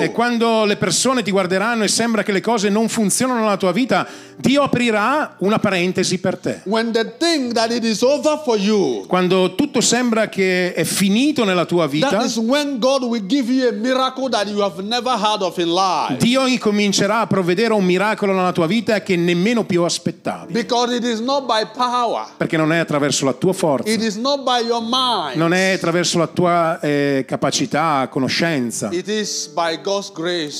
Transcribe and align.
E 0.00 0.10
quando 0.12 0.64
le 0.64 0.76
persone 0.76 1.22
ti 1.22 1.30
guarderanno 1.30 1.84
e 1.84 1.88
sembra 1.88 2.22
che 2.24 2.32
le 2.32 2.40
cose 2.40 2.68
non 2.70 2.88
funzionano 2.88 3.40
nella 3.40 3.56
tua 3.56 3.72
vita, 3.72 4.06
Dio 4.36 4.62
aprirà 4.62 5.36
una 5.38 5.58
parentesi 5.58 6.18
per 6.18 6.36
te. 6.36 6.60
When 6.64 6.92
they 6.92 7.12
think 7.18 7.52
that 7.52 7.70
it 7.70 7.84
is 7.84 8.02
over 8.02 8.40
for 8.42 8.58
you, 8.58 9.06
Quando 9.06 9.54
tutto 9.54 9.80
sembra 9.80 10.28
che 10.28 10.72
è 10.74 10.84
finito 10.84 11.44
nella 11.44 11.66
tua 11.66 11.86
vita. 11.86 12.24
Dio 16.18 16.46
incomincerà 16.46 17.20
a 17.20 17.26
provvedere 17.26 17.72
un 17.74 17.84
miracolo 17.84 18.32
nella 18.32 18.52
tua 18.52 18.66
vita 18.66 19.02
che 19.02 19.16
nemmeno 19.16 19.64
più 19.64 19.82
aspettavi. 19.82 20.52
Because 20.52 20.96
it 20.96 21.04
is 21.04 21.20
not 21.20 21.44
by 21.44 21.66
power, 21.72 22.26
Perché 22.36 22.56
non 22.56 22.72
è 22.72 22.78
attraverso 22.78 23.24
la 23.24 23.34
tua 23.34 23.52
forza, 23.52 23.88
it 23.88 24.02
is 24.02 24.16
not 24.16 24.42
by 24.42 24.66
your 24.66 24.82
mind, 24.82 25.36
non 25.36 25.52
è 25.52 25.72
attraverso 25.72 26.18
la 26.18 26.26
tua 26.26 26.80
eh, 26.80 27.24
capacità, 27.26 28.05
conoscenza, 28.08 28.88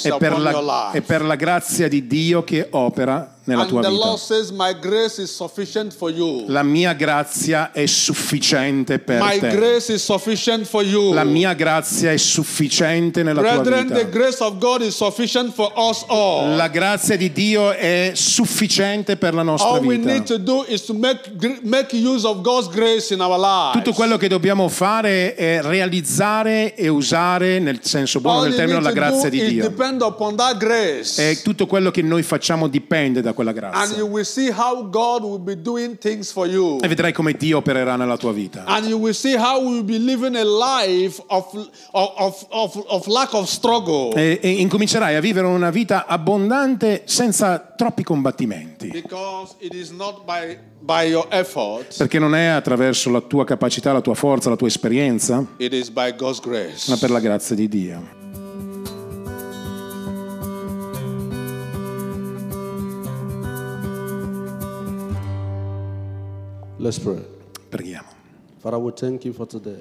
è 0.09 0.16
per, 0.18 0.38
la, 0.38 0.91
è 0.92 1.00
per 1.00 1.23
la 1.23 1.34
grazia 1.37 1.88
di 1.88 2.06
Dio 2.06 2.45
che 2.45 2.68
opera 2.70 3.35
nella 3.46 3.62
And 3.62 3.70
tua 3.70 3.80
the 3.82 3.88
vita. 3.88 4.05
Lord 4.05 4.18
says, 4.20 4.50
My 4.52 4.73
grace 4.78 5.18
is 5.20 5.34
sufficient 5.34 5.92
for 5.92 6.10
you. 6.10 6.45
La 6.48 6.62
mia 6.62 6.92
grazia 6.95 7.73
è 7.73 7.87
sufficiente 7.87 8.98
per 8.98 9.20
My 9.23 9.38
te. 9.38 9.48
grace 9.48 9.92
is 9.92 10.04
sufficient 10.04 10.66
for 10.66 10.84
you. 10.84 11.12
La 11.12 11.24
mia 11.24 11.54
grazia 11.54 12.12
è 12.12 12.16
sufficiente 12.16 13.23
nella 13.23 13.40
tua 13.40 13.60
Brethren, 13.62 13.87
the 13.88 14.04
vita. 14.04 14.09
grace 14.18 14.42
of 14.42 14.59
God 14.59 14.82
is 14.82 14.95
sufficient 14.95 15.52
for 15.54 15.73
us 15.77 16.04
all. 16.09 16.54
La 16.56 16.68
grazia 16.68 17.16
di 17.16 17.32
Dio 17.32 17.73
è 17.73 18.12
sufficiente 18.14 19.16
per 19.16 19.34
la 19.34 19.42
nostra 19.42 19.70
All 19.70 19.84
we 19.84 19.96
need 19.96 20.23
vita. 20.23 20.37
to 20.37 20.38
do 20.38 20.65
is 20.68 20.84
to 20.84 20.95
make, 20.95 21.30
make 21.62 21.92
use 21.96 22.26
of 22.26 22.40
God's 22.42 22.68
grace 22.68 23.12
in 23.15 23.20
our 23.20 23.38
lives. 23.38 23.73
Tutto 23.82 23.92
quello 23.92 24.16
che 24.16 24.28
dobbiamo 24.28 24.68
fare 24.68 25.34
è 25.34 25.60
realizzare 25.62 26.74
e 26.74 26.88
usare 26.88 27.59
nel 27.59 27.80
senso 27.82 28.20
buono 28.20 28.40
All 28.40 28.48
del 28.48 28.54
termine 28.56 28.80
la 28.80 28.92
grazia 28.92 29.28
di 29.28 29.45
Dio. 29.46 29.68
depend 29.68 30.02
upon 30.02 30.37
that 30.37 30.56
grace. 30.56 31.30
E 31.30 31.40
tutto 31.43 31.66
quello 31.66 31.90
che 31.90 32.02
noi 32.02 32.23
facciamo 32.23 32.68
dipende 32.68 33.21
da 33.23 33.32
quella 33.37 33.51
And 33.51 33.59
grazia. 33.60 33.96
you 33.98 34.06
will 34.09 34.24
see 34.24 34.51
how 34.51 34.82
God 34.90 35.23
will 35.23 35.38
be 35.38 35.54
doing 35.54 35.96
things 35.98 36.32
for 36.32 36.48
you. 36.48 36.79
E 36.82 36.88
vedrai 36.88 37.12
come 37.12 37.34
Dio 37.34 37.59
opererà 37.59 37.95
nella 37.95 38.16
tua 38.16 38.32
vita. 38.32 38.65
And 38.66 38.87
you 38.88 38.98
will 38.98 39.15
see 39.15 39.37
how 39.37 39.60
we 39.60 39.68
will 39.74 39.84
be 39.84 39.98
living 39.98 40.34
a 40.34 40.43
life 40.43 41.23
of, 41.28 41.46
of, 41.93 42.15
of, 42.18 42.46
of, 42.51 42.84
of 42.88 43.06
lack 43.06 43.32
of 43.34 43.46
struggle. 43.48 44.12
E, 44.16 44.40
e 44.43 44.48
incomincerai 44.60 45.15
a 45.15 45.20
vivere 45.20 45.46
una 45.46 45.70
vita 45.70 46.06
abbondante 46.06 47.02
senza 47.04 47.59
troppi 47.76 48.02
combattimenti. 48.02 48.88
Because 48.90 49.54
it 49.59 49.74
is 49.74 49.90
not 49.90 50.24
by, 50.24 50.59
by 50.80 51.09
your 51.09 51.26
effort, 51.30 51.95
Perché 51.96 52.18
non 52.18 52.34
è 52.34 52.46
attraverso 52.46 53.10
la 53.10 53.21
tua 53.21 53.45
capacità, 53.45 53.93
la 53.93 54.00
tua 54.00 54.15
forza, 54.15 54.48
la 54.48 54.56
tua 54.56 54.68
esperienza, 54.68 55.45
it 55.59 55.73
is 55.74 55.90
by 55.90 56.15
God's 56.16 56.40
grace. 56.40 56.90
ma 56.90 56.96
per 56.96 57.10
la 57.10 57.21
grazia 57.21 57.54
di 57.54 57.68
Dio. 57.68 58.15
Preghiamo. 67.69 68.09
Father, 68.59 68.78
we 68.78 68.92
thank 68.92 69.25
you 69.25 69.34
for 69.34 69.47
today. 69.47 69.81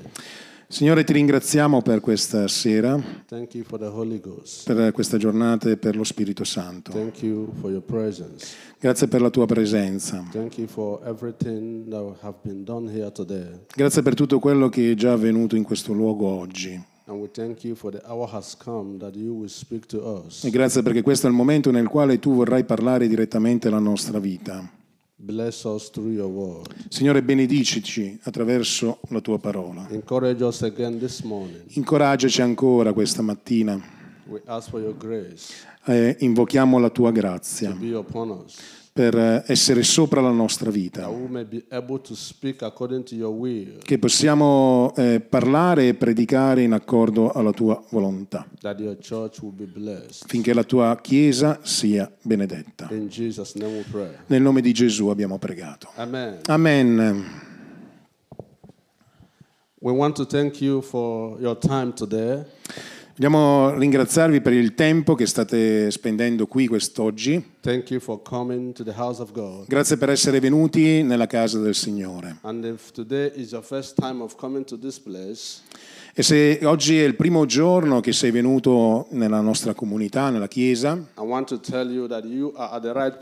Signore, 0.68 1.04
ti 1.04 1.14
ringraziamo 1.14 1.84
per 1.84 2.00
questa 2.00 2.48
sera, 2.48 3.00
Thank 3.28 3.54
you 3.54 3.64
for 3.64 3.78
the 3.78 3.86
Holy 3.86 4.20
Ghost. 4.20 4.66
per 4.66 4.92
questa 4.92 5.18
giornata 5.18 5.70
e 5.70 5.78
per 5.78 5.96
lo 5.96 6.04
Spirito 6.04 6.44
Santo. 6.44 6.92
Thank 6.92 7.22
you 7.22 7.54
for 7.62 7.70
your 7.70 7.84
presence. 7.84 8.48
Grazie 8.80 9.08
per 9.08 9.22
la 9.22 9.30
tua 9.30 9.46
presenza. 9.46 10.28
Thank 10.32 10.58
you 10.58 10.68
for 10.68 11.00
everything 11.06 11.88
that 11.90 12.16
have 12.22 12.38
been 12.42 12.64
done 12.64 12.92
here 12.92 13.12
today. 13.12 13.60
Grazie 13.76 14.02
per 14.02 14.16
tutto 14.16 14.40
quello 14.40 14.68
che 14.68 14.92
è 14.92 14.96
già 14.96 15.14
avvenuto 15.14 15.56
in 15.56 15.64
questo 15.64 15.94
luogo 15.94 16.26
oggi. 16.26 16.84
E 20.42 20.50
grazie 20.50 20.82
perché 20.82 21.02
questo 21.04 21.28
è 21.28 21.30
il 21.30 21.36
momento 21.36 21.70
nel 21.70 21.88
quale 21.88 22.18
tu 22.18 22.34
vorrai 22.34 22.64
parlare 22.64 23.08
direttamente 23.08 23.68
alla 23.68 23.78
nostra 23.78 24.18
vita. 24.18 24.68
Bless 25.18 25.64
us 25.66 25.90
through 25.90 26.12
your 26.14 26.28
word. 26.30 26.68
Signore, 26.90 27.22
benedicici 27.24 28.20
attraverso 28.24 29.00
la 29.10 29.22
tua 29.22 29.40
parola. 29.40 29.88
Encourage 29.90 30.44
us 30.44 30.62
again 30.64 31.00
this 31.00 31.22
morning. 31.22 31.64
Incoraggiaci 31.70 32.42
ancora 32.42 32.92
questa 32.92 33.22
mattina. 33.22 33.82
We 34.28 34.42
ask 34.46 34.70
for 34.70 34.82
your 34.82 34.96
grace 34.98 35.54
Eh, 35.88 36.16
invochiamo 36.20 36.80
la 36.80 36.90
tua 36.90 37.12
grazia 37.12 37.70
to 37.70 37.78
be 37.78 37.96
upon 37.96 38.32
us, 38.44 38.85
per 38.96 39.14
eh, 39.18 39.44
essere 39.48 39.84
sopra 39.84 40.22
la 40.22 40.32
nostra 40.32 40.72
vita. 40.72 41.12
Che 43.84 44.00
possiamo 44.00 44.94
eh, 44.96 45.20
parlare 45.20 45.88
e 45.90 45.94
predicare 45.96 46.62
in 46.62 46.72
accordo 46.72 47.30
alla 47.34 47.52
tua 47.52 47.84
volontà. 47.90 48.48
Finché 50.26 50.54
la 50.54 50.64
tua 50.64 50.98
Chiesa 51.02 51.60
sia 51.64 52.10
benedetta. 52.22 52.88
Nel 54.28 54.42
nome 54.42 54.62
di 54.62 54.72
Gesù 54.72 55.08
abbiamo 55.08 55.38
pregato. 55.40 55.90
Amen. 55.96 56.40
Amen. 56.46 57.26
We 59.82 59.92
want 59.92 60.16
to 60.16 60.26
thank 60.26 60.62
you 60.62 60.82
for 60.82 61.38
your 61.42 61.58
time 61.58 61.92
today. 61.94 62.46
Vogliamo 63.18 63.74
ringraziarvi 63.78 64.42
per 64.42 64.52
il 64.52 64.76
tempo 64.76 65.16
che 65.16 65.26
state 65.26 65.90
spendendo 65.90 66.48
qui 66.48 66.68
quest'oggi. 66.68 67.52
Thank 67.62 67.92
you 67.92 68.02
for 68.02 68.22
coming 68.22 68.74
to 68.74 68.84
the 68.84 68.94
house 68.94 69.22
of 69.22 69.32
God. 69.32 69.68
Grazie 69.68 69.96
per 69.96 70.10
essere 70.10 70.42
venuti 70.42 71.02
nella 71.02 71.26
casa 71.26 71.60
del 71.60 71.76
Signore. 71.76 72.40
Place, 75.02 75.62
E 76.14 76.24
se 76.24 76.60
oggi 76.64 77.00
è 77.00 77.06
il 77.06 77.16
primo 77.16 77.46
giorno 77.46 78.02
che 78.02 78.12
sei 78.12 78.32
venuto 78.32 79.08
nella 79.12 79.40
nostra 79.40 79.74
comunità, 79.74 80.30
nella 80.30 80.50
Chiesa, 80.50 81.02
you 81.16 81.32
you 82.26 82.52
right 82.94 83.18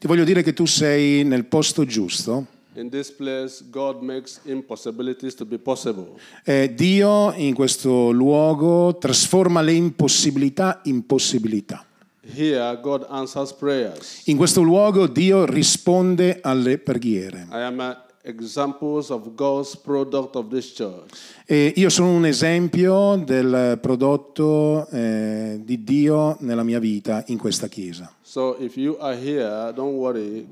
ti 0.00 0.08
voglio 0.08 0.24
dire 0.24 0.42
che 0.42 0.52
tu 0.52 0.66
sei 0.66 1.22
nel 1.22 1.44
posto 1.44 1.84
giusto. 1.84 2.54
In 2.76 2.90
this 2.90 3.10
place, 3.10 3.64
God 3.70 4.02
makes 4.02 4.38
impossibilities 4.44 5.34
to 5.36 5.46
be 5.46 5.58
possible. 5.58 6.18
Eh, 6.44 6.74
Dio 6.74 7.32
in 7.32 7.54
questo 7.54 8.10
luogo 8.10 8.98
trasforma 8.98 9.62
le 9.62 9.72
impossibilità 9.72 10.80
in 10.84 11.06
possibilità. 11.06 11.86
Here, 12.20 12.78
God 12.82 13.06
answers 13.08 13.54
prayers. 13.54 14.26
In 14.26 14.36
questo 14.36 14.60
luogo 14.60 15.06
Dio 15.06 15.46
risponde 15.46 16.40
alle 16.42 16.76
preghiere. 16.76 17.46
I 17.50 17.62
am 17.62 17.80
a 17.80 18.05
examples 18.26 19.10
of 19.10 19.34
God's 19.34 19.76
product 19.76 20.34
of 20.36 20.48
this 20.48 20.72
church. 20.72 21.34
E 21.46 21.72
io 21.76 21.88
sono 21.88 22.10
un 22.10 22.26
esempio 22.26 23.22
del 23.24 23.78
prodotto 23.80 24.86
eh, 24.90 25.60
di 25.62 25.84
Dio 25.84 26.36
nella 26.40 26.64
mia 26.64 26.78
vita 26.78 27.22
in 27.28 27.38
questa 27.38 27.68
chiesa. 27.68 28.12
So 28.22 28.56
here, 28.58 29.72
worry. 29.76 30.46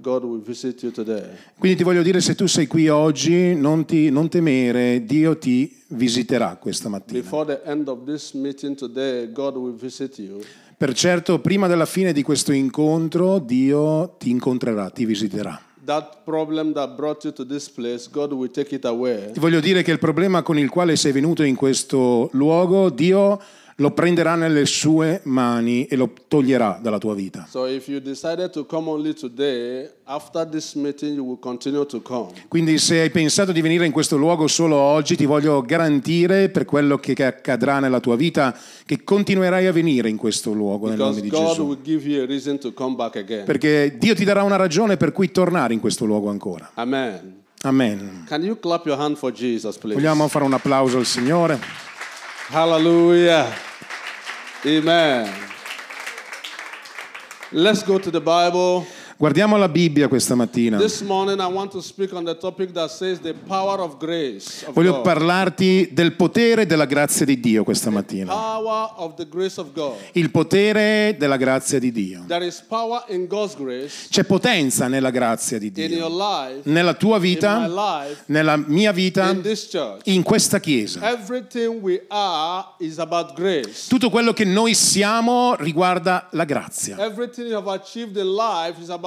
Quindi 1.59 1.77
ti 1.77 1.83
voglio 1.83 2.03
dire, 2.03 2.21
se 2.21 2.35
tu 2.35 2.47
sei 2.47 2.67
qui 2.67 2.89
oggi, 2.89 3.55
non, 3.55 3.85
ti- 3.85 4.11
non 4.11 4.29
temere, 4.29 5.05
Dio 5.05 5.37
ti 5.37 5.83
visiterà 5.89 6.57
questa 6.57 6.89
mattina. 6.89 7.21
Today. 8.75 9.29
Per 10.77 10.93
certo, 10.95 11.39
prima 11.41 11.67
della 11.67 11.87
fine 11.87 12.13
di 12.13 12.23
questo 12.23 12.53
incontro, 12.53 13.39
Dio 13.41 14.15
ti 14.19 14.31
incontrerà, 14.31 14.91
ti 14.91 15.05
visiterà. 15.05 15.61
Ti 19.33 19.41
voglio 19.41 19.61
dire 19.61 19.83
che 19.83 19.91
il 19.91 19.99
problema 19.99 20.43
con 20.43 20.59
il 20.59 20.71
quale 20.71 20.97
sei 20.97 21.13
venuto 21.13 21.43
in 21.43 21.55
questo 21.55 22.29
luogo, 22.33 22.91
Dio 22.91 23.41
lo 23.77 23.91
prenderà 23.91 24.35
nelle 24.35 24.67
sue 24.67 25.21
mani 25.25 25.87
e 25.87 25.97
lo 25.97 26.13
toglierà 26.29 26.79
dalla 26.81 26.99
tua 26.99 27.15
vita. 27.15 27.47
So 27.49 27.67
today. 29.15 29.91
Quindi 32.49 32.79
se 32.79 33.01
hai 33.01 33.11
pensato 33.11 33.53
di 33.53 33.61
venire 33.61 33.87
in 33.87 33.93
questo 33.93 34.17
luogo 34.17 34.47
solo 34.47 34.77
oggi, 34.77 35.17
ti 35.17 35.25
voglio 35.25 35.63
garantire 35.63 36.51
per 36.51 36.65
quello 36.65 36.99
che 36.99 37.15
accadrà 37.25 37.81
nella 37.81 38.01
tua 38.01 38.17
vita 38.17 38.57
che 38.87 39.03
continuerai 39.03 39.67
a 39.67 39.73
venire 39.73 40.09
in 40.09 40.17
questo 40.17 40.53
luogo 40.53 40.89
nel 40.89 40.99
nome 40.99 41.21
di 41.21 41.31
Gesù. 41.31 41.79
Perché 43.45 43.97
Dio 43.99 44.15
ti 44.15 44.25
darà 44.25 44.43
una 44.43 44.57
ragione 44.57 44.97
per 44.97 45.13
cui 45.13 45.31
tornare 45.31 45.75
in 45.75 45.81
questo 45.81 46.05
luogo 46.05 46.31
ancora. 46.31 46.71
Amen. 46.75 47.43
Amen. 47.63 48.25
Jesus? 49.33 49.81
Vogliamo 49.81 50.29
fare 50.29 50.45
un 50.45 50.53
applauso 50.53 50.99
al 50.99 51.07
Signore? 51.07 51.94
Hallelujah. 52.49 53.57
Amen. 54.67 55.35
Let's 57.51 57.83
go 57.83 57.99
to 57.99 58.11
the 58.11 58.21
Bible. 58.21 58.87
Guardiamo 59.17 59.57
la 59.57 59.69
Bibbia 59.69 60.09
questa 60.09 60.35
mattina. 60.35 60.77
Voglio 64.73 65.01
parlarti 65.03 65.89
del 65.93 66.15
potere 66.15 66.67
della 66.67 66.85
grazia 66.85 67.25
di 67.25 67.39
Dio 67.39 67.63
questa 67.63 67.91
mattina. 67.91 68.35
Il 70.13 70.31
potere 70.33 71.15
della 71.17 71.37
grazia 71.37 71.79
di 71.79 71.93
Dio. 71.93 72.25
C'è 74.09 74.25
potenza 74.25 74.89
nella 74.89 75.11
grazia 75.11 75.59
di 75.59 75.71
Dio. 75.71 76.61
Nella 76.65 76.95
tua 76.95 77.19
vita, 77.21 78.13
nella 78.27 78.57
mia 78.57 78.91
vita, 78.91 79.33
in 80.05 80.23
questa 80.25 80.59
chiesa. 80.59 81.01
Tutto 83.89 84.11
quello 84.11 84.33
che 84.33 84.45
noi 84.45 84.75
siamo 84.75 85.55
riguarda 85.55 86.27
la 86.33 86.45
grazia. 86.45 86.99
Everything 86.99 87.47
you 87.47 87.57
have 87.57 87.71
achieved 87.71 88.17
in 88.17 88.35
life 88.35 88.81
is 88.83 88.89
about. 88.91 89.04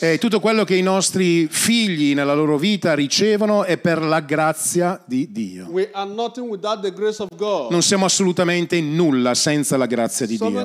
E 0.00 0.18
tutto 0.18 0.38
quello 0.40 0.64
che 0.64 0.74
i 0.74 0.82
nostri 0.82 1.46
figli 1.48 2.14
nella 2.14 2.34
loro 2.34 2.58
vita 2.58 2.94
ricevono 2.94 3.64
è 3.64 3.78
per 3.78 4.02
la 4.02 4.20
grazia 4.20 5.00
di 5.06 5.32
Dio. 5.32 5.66
We 5.70 5.88
are 5.92 6.08
nothing 6.08 6.48
without 6.48 6.80
the 6.80 6.92
grace 6.92 7.22
of 7.22 7.28
God. 7.34 7.70
Non 7.70 7.82
siamo 7.82 8.04
assolutamente 8.04 8.80
nulla 8.80 9.34
senza 9.34 9.76
la 9.76 9.86
grazia 9.86 10.26
di 10.26 10.36
So 10.36 10.48
Dio. 10.48 10.58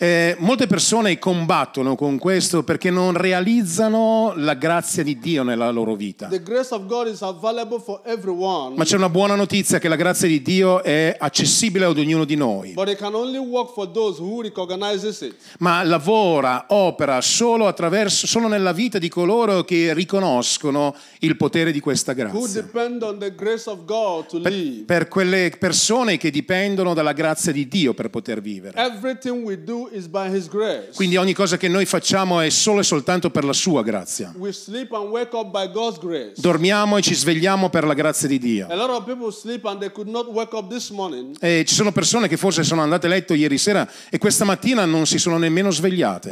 Eh, 0.00 0.36
molte 0.38 0.66
persone 0.66 1.18
combattono 1.18 1.96
con 1.96 2.18
questo 2.18 2.62
perché 2.62 2.90
non 2.90 3.14
realizzano 3.14 4.32
la 4.36 4.54
grazia 4.54 5.02
di 5.02 5.18
Dio 5.18 5.42
nella 5.42 5.70
loro 5.70 5.94
vita. 5.94 6.28
The 6.28 6.42
grace 6.42 6.74
of 6.74 6.86
God 6.86 7.08
is 7.08 7.22
available 7.22 7.80
for 7.80 8.00
everyone, 8.04 8.76
Ma 8.76 8.84
c'è 8.84 8.96
una 8.96 9.08
buona 9.08 9.34
notizia 9.34 9.78
che 9.78 9.88
la 9.88 9.96
grazia 9.96 10.28
di 10.28 10.42
Dio 10.42 10.82
è 10.82 11.16
accessibile 11.18 11.84
ad 11.86 11.98
ognuno 11.98 12.24
di 12.24 12.36
noi. 12.36 12.72
but 12.74 12.88
it 12.98 13.04
can 13.04 13.14
only 13.14 13.38
work 13.38 13.72
for 13.72 13.90
those 13.90 14.20
who 14.20 14.42
recognizes 14.42 15.20
it. 15.20 15.34
ma 15.58 15.82
lavora, 15.84 16.66
opera 16.68 17.20
solo 17.20 17.66
attraverso, 17.66 18.26
solo 18.26 18.48
nella 18.48 18.72
vita 18.72 18.98
di 18.98 19.08
coloro 19.08 19.62
che 19.64 19.94
riconoscono 19.94 20.94
il 21.20 21.36
potere 21.36 21.70
di 21.72 21.80
questa 21.80 22.12
Who 22.12 22.16
grazia. 22.18 22.62
depend 22.62 23.02
on 23.02 23.18
the 23.18 23.34
grace 23.34 23.68
of 23.68 23.84
God 23.84 24.26
to 24.26 24.40
Per, 24.40 24.84
per 24.84 25.08
quelle 25.08 25.52
persone 25.58 26.16
che 26.16 26.30
dipendono 26.30 26.94
dalla 26.94 27.12
grazia 27.12 27.52
di 27.52 27.68
Dio 27.68 27.94
per 27.94 28.10
poter 28.10 28.40
vivere. 28.40 28.76
Everything 28.78 29.44
we 29.44 29.62
do 29.62 29.88
is 29.92 30.06
by 30.06 30.34
His 30.34 30.48
grace. 30.48 30.90
Quindi 30.94 31.16
ogni 31.16 31.34
cosa 31.34 31.56
che 31.56 31.68
noi 31.68 31.84
facciamo 31.84 32.40
è 32.40 32.50
solo 32.50 32.80
e 32.80 32.84
soltanto 32.84 33.30
per 33.30 33.44
la 33.44 33.52
sua 33.52 33.82
grazia. 33.82 34.32
We 34.36 34.52
sleep 34.52 34.92
and 34.92 35.08
wake 35.10 35.34
up 35.34 35.50
by 35.50 35.70
God's 35.70 35.98
grace. 35.98 36.32
Dormiamo 36.36 36.96
e 36.96 37.02
ci 37.02 37.14
svegliamo 37.14 37.70
per 37.70 37.84
la 37.84 37.94
grazia 37.94 38.28
di 38.28 38.38
Dio. 38.38 38.66
A 38.68 38.74
lot 38.74 38.90
of 38.90 39.04
people 39.04 39.30
sleep 39.30 39.64
and 39.66 39.78
they 39.80 39.90
could 39.90 40.08
not 40.08 40.26
wake 40.28 40.54
up 40.54 40.68
this 40.68 40.90
morning, 40.90 41.36
E 41.40 41.64
ci 41.66 41.74
sono 41.74 41.92
persone 41.92 42.28
che 42.28 42.36
forse 42.36 42.62
sono 42.64 42.82
andate 42.88 43.06
a 43.06 43.10
letto 43.10 43.34
ieri 43.34 43.58
sera 43.58 43.88
e 44.10 44.18
questa 44.18 44.44
mattina 44.44 44.84
non 44.84 45.06
si 45.06 45.18
sono 45.18 45.38
nemmeno 45.38 45.70
svegliate. 45.70 46.28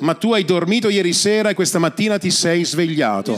Ma 0.00 0.14
tu 0.14 0.32
hai 0.32 0.44
dormito 0.44 0.88
ieri 0.88 1.12
sera 1.12 1.48
e 1.50 1.54
questa 1.54 1.78
mattina 1.78 2.18
ti 2.18 2.30
sei 2.30 2.64
svegliato. 2.64 3.32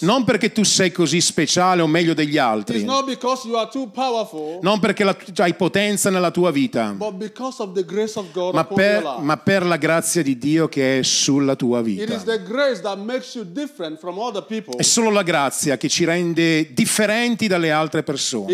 Non 0.00 0.24
perché 0.24 0.52
tu 0.52 0.62
sei 0.64 0.90
così 0.92 1.20
speciale 1.20 1.82
o 1.82 1.86
meglio 1.86 2.14
degli 2.14 2.38
altri. 2.38 2.78
powerful. 3.92 4.58
Non 4.62 4.80
perché 4.80 5.04
la- 5.04 5.16
hai 5.38 5.54
potenza 5.54 6.10
nella 6.10 6.30
tua 6.30 6.50
vita, 6.50 6.94
ma 8.54 8.64
per, 8.64 9.02
ma 9.20 9.36
per 9.36 9.64
la 9.64 9.76
grazia 9.76 10.22
di 10.22 10.36
Dio 10.38 10.68
che 10.68 10.98
è 10.98 11.02
sulla 11.02 11.54
tua 11.56 11.80
vita. 11.82 12.02
È 14.76 14.82
solo 14.82 15.10
la 15.10 15.22
grazia 15.22 15.76
che 15.76 15.88
ci 15.88 16.04
rende 16.04 16.72
differenti 16.72 17.46
dalle 17.46 17.70
altre 17.70 18.02
persone. 18.02 18.52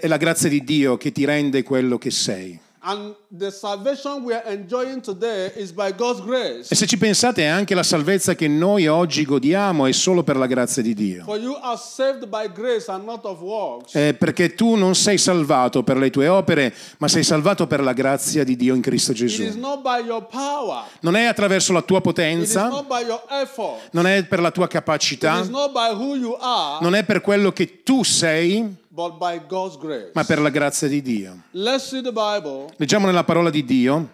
È 0.00 0.06
la 0.06 0.16
grazia 0.16 0.48
di 0.48 0.62
Dio 0.64 0.96
che 0.96 1.12
ti 1.12 1.24
rende 1.24 1.62
quello 1.62 1.98
che 1.98 2.10
sei. 2.10 2.58
And 2.88 3.16
the 3.36 3.50
salvation 3.50 4.22
we 4.22 4.32
are 4.32 4.44
enjoying 4.46 5.00
today 5.02 5.50
is 5.56 5.72
by 5.72 5.92
God's 5.92 6.20
grace. 6.20 6.68
E 6.72 6.76
se 6.76 6.86
ci 6.86 6.96
pensate, 6.96 7.44
anche 7.44 7.74
la 7.74 7.82
salvezza 7.82 8.36
che 8.36 8.46
noi 8.46 8.86
oggi 8.86 9.24
godiamo 9.24 9.86
è 9.86 9.92
solo 9.92 10.22
per 10.22 10.36
la 10.36 10.46
grazia 10.46 10.82
di 10.82 10.94
Dio. 10.94 11.24
For 11.24 11.36
you 11.36 11.58
are 11.60 11.76
saved 11.76 12.28
by 12.28 12.48
grace 12.54 12.88
and 12.88 13.04
not 13.04 13.24
of 13.24 13.40
works. 13.40 13.92
Eh, 13.96 14.14
perché 14.14 14.54
tu 14.54 14.76
non 14.76 14.94
sei 14.94 15.18
salvato 15.18 15.82
per 15.82 15.96
le 15.96 16.10
tue 16.10 16.28
opere, 16.28 16.72
ma 16.98 17.08
sei 17.08 17.24
salvato 17.24 17.66
per 17.66 17.80
la 17.82 17.92
grazia 17.92 18.44
di 18.44 18.54
Dio 18.54 18.72
in 18.76 18.82
Cristo 18.82 19.10
It 19.10 19.20
is 19.20 19.34
Gesù. 19.34 19.58
not 19.58 19.80
by 19.82 20.06
your 20.06 20.24
power. 20.24 20.84
Non 21.00 21.16
è 21.16 21.24
attraverso 21.24 21.72
la 21.72 21.82
tua 21.82 21.98
It 21.98 22.04
is 22.06 22.12
potenza, 22.12 22.68
not 22.68 22.86
by 22.86 23.04
your 23.04 23.22
effort. 23.30 23.88
non 23.90 24.06
è 24.06 24.22
per 24.26 24.38
la 24.38 24.52
tua 24.52 24.66
It 24.66 24.70
capacità, 24.70 25.40
is 25.40 25.48
not 25.48 25.72
by 25.72 25.90
who 25.92 26.14
you 26.14 26.36
are, 26.38 26.78
non 26.82 26.94
è 26.94 27.02
per 27.02 27.20
quello 27.20 27.50
che 27.50 27.82
tu 27.82 28.04
sei, 28.04 28.64
but 28.96 29.18
by 29.18 29.38
God's 29.46 29.76
grace. 29.76 30.10
ma 30.14 30.24
per 30.24 30.40
la 30.40 30.48
grazia 30.48 30.88
di 30.88 31.02
Dio. 31.02 31.42
Let's 31.50 31.88
see 31.88 32.00
the 32.00 32.12
Bible 32.12 32.72
Leggiamo 32.78 33.04
nella 33.04 33.24
parola 33.24 33.50
di 33.50 33.62
Dio, 33.62 34.08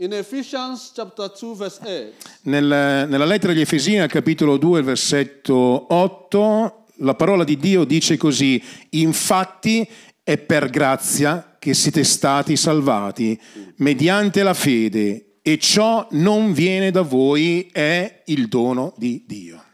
in 0.00 0.12
Ephesians 0.12 0.92
chapter 0.94 1.30
2 1.30 1.54
verse 1.56 1.80
8. 1.82 2.12
nel- 2.42 3.06
nella 3.08 3.24
lettera 3.24 3.52
agli 3.52 3.60
Efesini, 3.60 4.00
al 4.00 4.08
capitolo 4.08 4.56
2, 4.56 4.78
il 4.78 4.84
versetto 4.84 5.92
8, 5.92 6.84
la 7.00 7.14
parola 7.14 7.44
di 7.44 7.56
Dio 7.56 7.84
dice 7.84 8.16
così, 8.16 8.62
infatti 8.90 9.86
è 10.22 10.38
per 10.38 10.70
grazia 10.70 11.56
che 11.58 11.74
siete 11.74 12.04
stati 12.04 12.56
salvati, 12.56 13.38
mediante 13.76 14.42
la 14.42 14.54
fede, 14.54 15.38
e 15.42 15.58
ciò 15.58 16.06
non 16.12 16.52
viene 16.52 16.90
da 16.90 17.02
voi, 17.02 17.68
è 17.72 18.22
il 18.26 18.48
dono 18.48 18.94
di 18.96 19.24
Dio. 19.26 19.64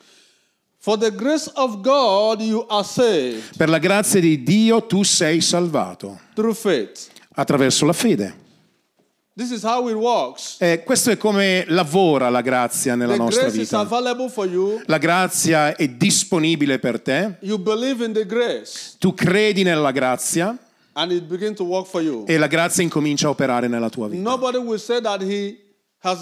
Per 3.56 3.68
la 3.68 3.78
grazia 3.78 4.20
di 4.20 4.42
Dio 4.42 4.84
tu 4.86 5.02
sei 5.02 5.40
salvato, 5.40 6.20
through 6.34 6.54
faith. 6.54 7.08
attraverso 7.34 7.86
la 7.86 7.92
fede. 7.94 8.42
This 9.36 9.50
is 9.50 9.62
how 9.64 9.88
it 9.88 9.96
works. 9.96 10.56
Eh, 10.60 10.82
questo 10.84 11.10
è 11.10 11.16
come 11.16 11.64
lavora 11.68 12.28
la 12.28 12.40
grazia 12.42 12.94
nella 12.94 13.14
The 13.14 13.18
nostra 13.18 13.48
vita. 13.48 13.78
available 13.80 14.28
for 14.28 14.46
you. 14.46 14.80
La 14.86 14.98
grazia 14.98 15.74
è 15.74 15.88
disponibile 15.88 16.78
per 16.78 17.00
te, 17.00 17.36
You 17.40 17.58
believe 17.58 18.04
in 18.04 18.12
the 18.12 18.26
grace 18.26 18.92
tu 18.98 19.12
credi 19.14 19.62
nella 19.64 19.90
grazia 19.90 20.56
and 20.92 21.10
it 21.10 21.22
begins 21.24 21.56
to 21.56 21.64
work 21.64 21.86
for 21.88 22.00
you. 22.02 22.24
e 22.28 22.36
la 22.38 22.46
grazia 22.46 22.82
incomincia 22.84 23.26
a 23.26 23.30
operare 23.30 23.66
nella 23.66 23.88
tua 23.88 24.06
vita. 24.08 24.22
Nobody 24.22 24.58
will 24.58 24.78
say 24.78 25.00
that 25.00 25.20
he 25.22 25.63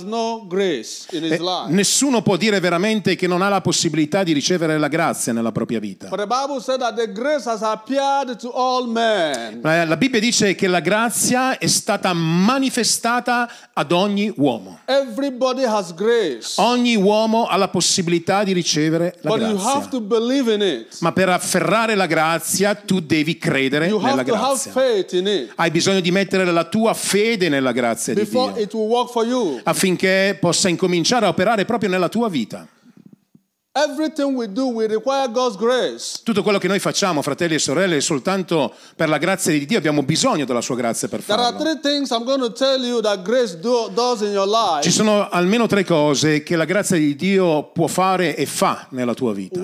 no 0.04 0.44
grace 0.46 1.06
in 1.10 1.24
his 1.24 1.32
Eh, 1.32 1.38
life. 1.40 1.66
nessuno 1.72 2.22
può 2.22 2.36
dire 2.36 2.60
veramente 2.60 3.16
che 3.16 3.26
non 3.26 3.42
ha 3.42 3.48
la 3.48 3.60
possibilità 3.60 4.22
di 4.22 4.32
ricevere 4.32 4.78
la 4.78 4.88
grazia 4.88 5.32
nella 5.32 5.50
propria 5.52 5.80
vita. 5.80 6.08
Eh, 9.64 9.86
La 9.86 9.96
Bibbia 9.96 10.20
dice 10.20 10.54
che 10.54 10.66
la 10.68 10.80
grazia 10.80 11.58
è 11.58 11.66
stata 11.66 12.12
manifestata 12.12 13.50
ad 13.72 13.90
ogni 13.92 14.32
uomo. 14.36 14.78
Everybody 14.84 15.64
has 15.64 15.92
grace. 15.94 16.60
Ogni 16.60 16.94
uomo 16.96 17.46
ha 17.46 17.56
la 17.56 17.68
possibilità 17.68 18.44
di 18.44 18.52
ricevere 18.52 19.16
la 19.22 19.30
But 19.30 19.40
you 19.40 19.56
have 19.58 19.62
grazia. 19.80 19.90
to 19.90 20.00
believe 20.00 20.52
in 20.54 20.60
it. 20.62 20.96
Ma 21.00 21.12
per 21.12 21.28
afferrare 21.28 21.94
la 21.94 22.06
grazia 22.06 22.74
tu 22.74 23.00
devi 23.00 23.36
credere 23.38 23.86
You 23.86 23.98
nella 24.00 24.20
have 24.20 24.24
to 24.30 24.34
have 24.34 24.46
grazia. 24.54 24.72
faith 24.72 25.12
in 25.12 25.26
it 25.26 25.52
Hai 25.56 25.70
bisogno 25.70 26.00
di 26.00 26.10
mettere 26.10 26.44
la 26.44 26.64
tua 26.64 26.94
fede 26.94 27.48
nella 27.48 27.72
grazia 27.72 28.14
di 28.14 28.20
before 28.20 28.52
Dio 28.52 28.60
affinché 29.72 30.36
possa 30.40 30.68
incominciare 30.68 31.26
a 31.26 31.28
operare 31.28 31.64
proprio 31.64 31.90
nella 31.90 32.08
tua 32.08 32.28
vita. 32.28 32.66
Tutto 36.22 36.42
quello 36.42 36.58
che 36.58 36.68
noi 36.68 36.78
facciamo, 36.78 37.22
fratelli 37.22 37.54
e 37.54 37.58
sorelle, 37.58 37.96
è 37.96 38.00
soltanto 38.00 38.70
per 38.94 39.08
la 39.08 39.16
grazia 39.16 39.50
di 39.50 39.64
Dio, 39.64 39.78
abbiamo 39.78 40.02
bisogno 40.02 40.44
della 40.44 40.60
sua 40.60 40.76
grazia 40.76 41.08
per 41.08 41.22
farlo. 41.22 41.42
Ci 44.82 44.90
sono 44.90 45.26
almeno 45.30 45.66
tre 45.68 45.86
cose 45.86 46.42
che 46.42 46.54
la 46.54 46.66
grazia 46.66 46.98
di 46.98 47.16
Dio 47.16 47.70
può 47.72 47.86
fare 47.86 48.36
e 48.36 48.44
fa 48.44 48.88
nella 48.90 49.14
tua 49.14 49.32
vita. 49.32 49.58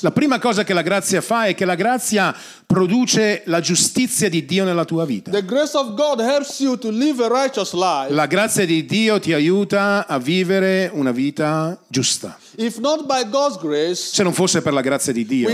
La 0.00 0.12
prima 0.12 0.38
cosa 0.38 0.64
che 0.64 0.72
la 0.72 0.80
grazia 0.80 1.20
fa 1.20 1.44
è 1.44 1.54
che 1.54 1.66
la 1.66 1.74
grazia 1.74 2.34
produce 2.64 3.42
la 3.46 3.60
giustizia 3.60 4.30
di 4.30 4.46
Dio 4.46 4.64
nella 4.64 4.86
tua 4.86 5.04
vita. 5.04 5.30
A. 8.08 8.14
La 8.14 8.26
grazia 8.26 8.64
di 8.64 8.86
Dio 8.86 9.20
ti 9.20 9.34
aiuta 9.34 10.04
a 10.06 10.18
vivere 10.18 10.90
una 10.92 11.10
vita 11.12 11.78
giusta. 11.88 12.38
Grace, 12.56 13.94
Se 14.14 14.22
non 14.22 14.32
fosse 14.32 14.62
per 14.62 14.72
la 14.72 14.80
grazia 14.80 15.12
di 15.12 15.26
Dio, 15.26 15.48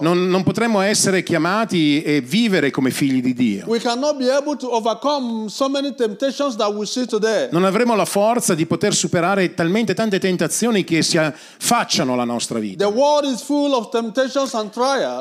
non, 0.00 0.28
non 0.28 0.42
potremmo 0.42 0.80
essere 0.80 1.22
chiamati 1.22 2.02
e 2.02 2.20
vivere 2.20 2.70
come 2.70 2.90
figli 2.90 3.20
di 3.20 3.34
Dio. 3.34 3.64
So. 3.66 3.68
Non 7.52 7.64
avremo 7.64 7.94
la 7.94 8.04
forza 8.04 8.54
di 8.54 8.64
poter 8.66 8.94
superare 8.94 9.54
talmente 9.54 9.94
tante 9.94 10.18
tentazioni 10.18 10.84
che 10.84 11.02
si 11.02 11.18
affacciano 11.18 12.14
alla 12.14 12.24
nostra 12.24 12.58
vita. 12.58 12.84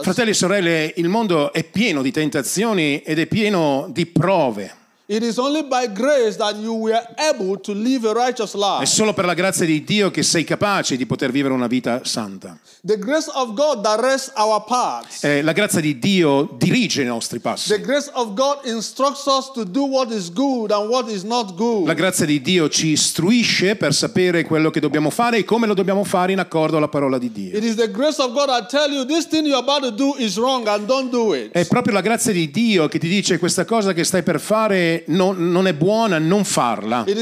Fratelli 0.01 0.30
e 0.30 0.34
sorelle, 0.34 0.94
il 0.96 1.10
mondo 1.10 1.51
è 1.51 1.63
pieno 1.63 2.01
di 2.01 2.12
tentazioni 2.12 3.01
ed 3.01 3.20
è 3.20 3.25
pieno 3.25 3.88
di 3.92 4.06
prove. 4.06 4.84
It 5.07 5.21
is 5.21 5.38
only 5.38 5.62
by 5.62 5.85
grace 5.93 6.35
that 6.38 6.55
you 6.55 6.74
were 6.74 7.00
able 7.17 7.59
to 7.59 7.74
live 7.74 8.07
a 8.09 8.13
righteous 8.13 8.55
È 8.55 8.57
life. 8.57 8.85
solo 8.88 9.13
per 9.13 9.25
la 9.25 9.35
grazia 9.35 9.63
di 9.63 9.83
Dio 9.83 10.09
che 10.09 10.24
sei 10.24 10.43
capace 10.43 10.97
di 10.97 11.05
poter 11.05 11.29
vivere 11.29 11.53
una 11.53 11.67
vita 11.67 12.01
santa. 12.03 12.57
The 12.81 12.97
grace 12.97 13.29
of 13.35 13.53
God 13.53 13.83
directs 13.83 14.31
our 14.35 14.63
paths. 14.65 15.24
Eh, 15.24 15.43
la 15.43 15.51
grazia 15.51 15.79
di 15.79 16.00
Dio 16.00 16.55
dirige 16.57 17.03
i 17.03 17.05
nostri 17.05 17.38
The 17.39 17.43
passi. 17.50 17.79
grace 17.81 18.09
of 18.15 18.33
God 18.33 18.65
instructs 18.65 19.25
us 19.27 19.51
to 19.53 19.63
do 19.63 19.83
what 19.85 20.12
is 20.12 20.31
good 20.33 20.71
and 20.71 20.89
what 20.89 21.07
is 21.07 21.21
not 21.21 21.50
La 21.50 21.53
good. 21.55 21.93
grazia 21.93 22.25
di 22.25 22.41
Dio 22.41 22.67
ci 22.67 22.88
istruisce 22.88 23.75
per 23.75 23.93
sapere 23.93 24.43
quello 24.43 24.71
che 24.71 24.79
dobbiamo 24.79 25.12
fare 25.12 25.38
e 25.38 25.43
come 25.43 25.67
lo 25.67 25.75
dobbiamo 25.75 26.03
fare 26.03 26.31
in 26.31 26.39
accordo 26.39 26.77
alla 26.77 26.88
parola 26.89 27.19
di 27.19 27.31
Dio. 27.31 27.55
It 27.55 27.63
is 27.63 27.75
the 27.75 27.91
grace 27.91 28.19
of 28.19 28.31
God 28.33 28.47
that 28.47 28.69
tell 28.69 28.91
you 28.91 29.05
this 29.05 29.27
thing 29.27 29.45
you're 29.45 29.59
about 29.62 29.83
to 29.83 29.91
do 29.91 30.15
is 30.17 30.35
wrong 30.38 30.67
and 30.67 30.88
don't 30.88 31.12
do 31.12 31.35
it. 31.35 31.51
È 31.51 31.63
proprio 31.67 31.93
la 31.93 32.01
grazia 32.01 32.31
di 32.31 32.50
Dio 32.50 32.88
che 32.88 32.97
ti 32.97 33.07
dice 33.07 33.38
questa 33.38 33.65
cosa 33.65 33.93
che 33.93 34.03
stai 34.03 34.24
per 34.24 34.39
fare 34.39 34.93
non, 35.08 35.52
non 35.52 35.68
è 35.68 35.74
buona, 35.74 36.18
non 36.20 36.44
farla. 36.44 37.04
E 37.06 37.14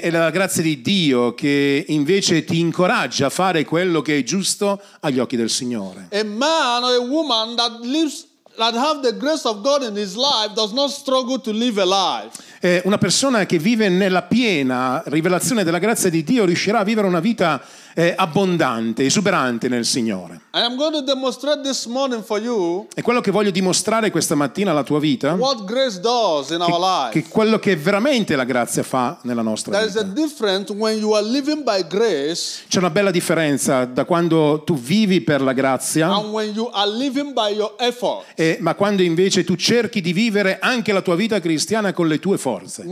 è 0.00 0.10
la 0.10 0.30
grazia 0.30 0.62
di 0.62 0.80
Dio 0.80 1.34
che 1.34 1.84
invece 1.88 2.44
ti 2.44 2.58
incoraggia 2.58 3.26
a 3.26 3.30
fare 3.30 3.64
quello 3.64 4.00
che 4.02 4.18
è 4.18 4.22
giusto 4.22 4.80
agli 5.00 5.18
occhi 5.18 5.36
del 5.36 5.50
Signore. 5.50 6.08
A 6.12 6.24
man 6.24 6.84
or 6.84 6.94
a 6.94 7.00
woman 7.00 7.56
that 7.56 7.80
lives 7.82 8.26
that 8.56 8.74
have 8.74 9.02
the 9.02 9.16
grace 9.16 9.46
of 9.46 9.62
God 9.62 9.82
in 9.82 9.96
his 9.96 10.14
life 10.14 10.54
does 10.54 10.72
not 10.72 10.90
struggle 10.90 11.38
to 11.40 11.52
live 11.52 11.80
a 11.80 11.84
life. 11.84 12.42
Eh, 12.60 12.82
una 12.84 12.98
persona 12.98 13.46
che 13.46 13.58
vive 13.58 13.88
nella 13.88 14.22
piena 14.22 15.02
rivelazione 15.06 15.64
della 15.64 15.78
grazia 15.78 16.08
di 16.08 16.22
Dio 16.22 16.44
riuscirà 16.44 16.80
a 16.80 16.84
vivere 16.84 17.06
una 17.06 17.20
vita 17.20 17.60
eh, 17.94 18.14
abbondante, 18.16 19.04
esuberante 19.04 19.68
nel 19.68 19.84
Signore. 19.84 20.40
E 22.94 23.02
quello 23.02 23.20
che 23.20 23.30
voglio 23.30 23.50
dimostrare 23.50 24.10
questa 24.10 24.34
mattina 24.34 24.72
alla 24.72 24.82
tua 24.82 24.98
vita, 24.98 25.34
life. 26.78 27.20
che 27.20 27.28
quello 27.28 27.58
che 27.58 27.76
veramente 27.76 28.36
la 28.36 28.44
grazia 28.44 28.82
fa 28.82 29.18
nella 29.22 29.42
nostra 29.42 29.78
vita. 29.78 29.92
grace 31.86 32.62
C'è 32.68 32.78
una 32.78 32.90
bella 32.90 33.10
differenza 33.10 33.84
da 33.84 34.04
quando 34.04 34.62
tu 34.64 34.76
vivi 34.76 35.20
per 35.20 35.40
la 35.40 35.52
grazia, 35.52 36.08
eh, 38.34 38.58
ma 38.60 38.74
quando 38.74 39.02
invece 39.02 39.44
tu 39.44 39.56
cerchi 39.56 40.00
di 40.00 40.12
vivere 40.12 40.58
anche 40.60 40.92
la 40.92 41.00
tua 41.00 41.14
vita 41.14 41.40
cristiana 41.40 41.92
con 41.92 42.08
le 42.08 42.18
tue 42.18 42.38
forze. 42.38 42.82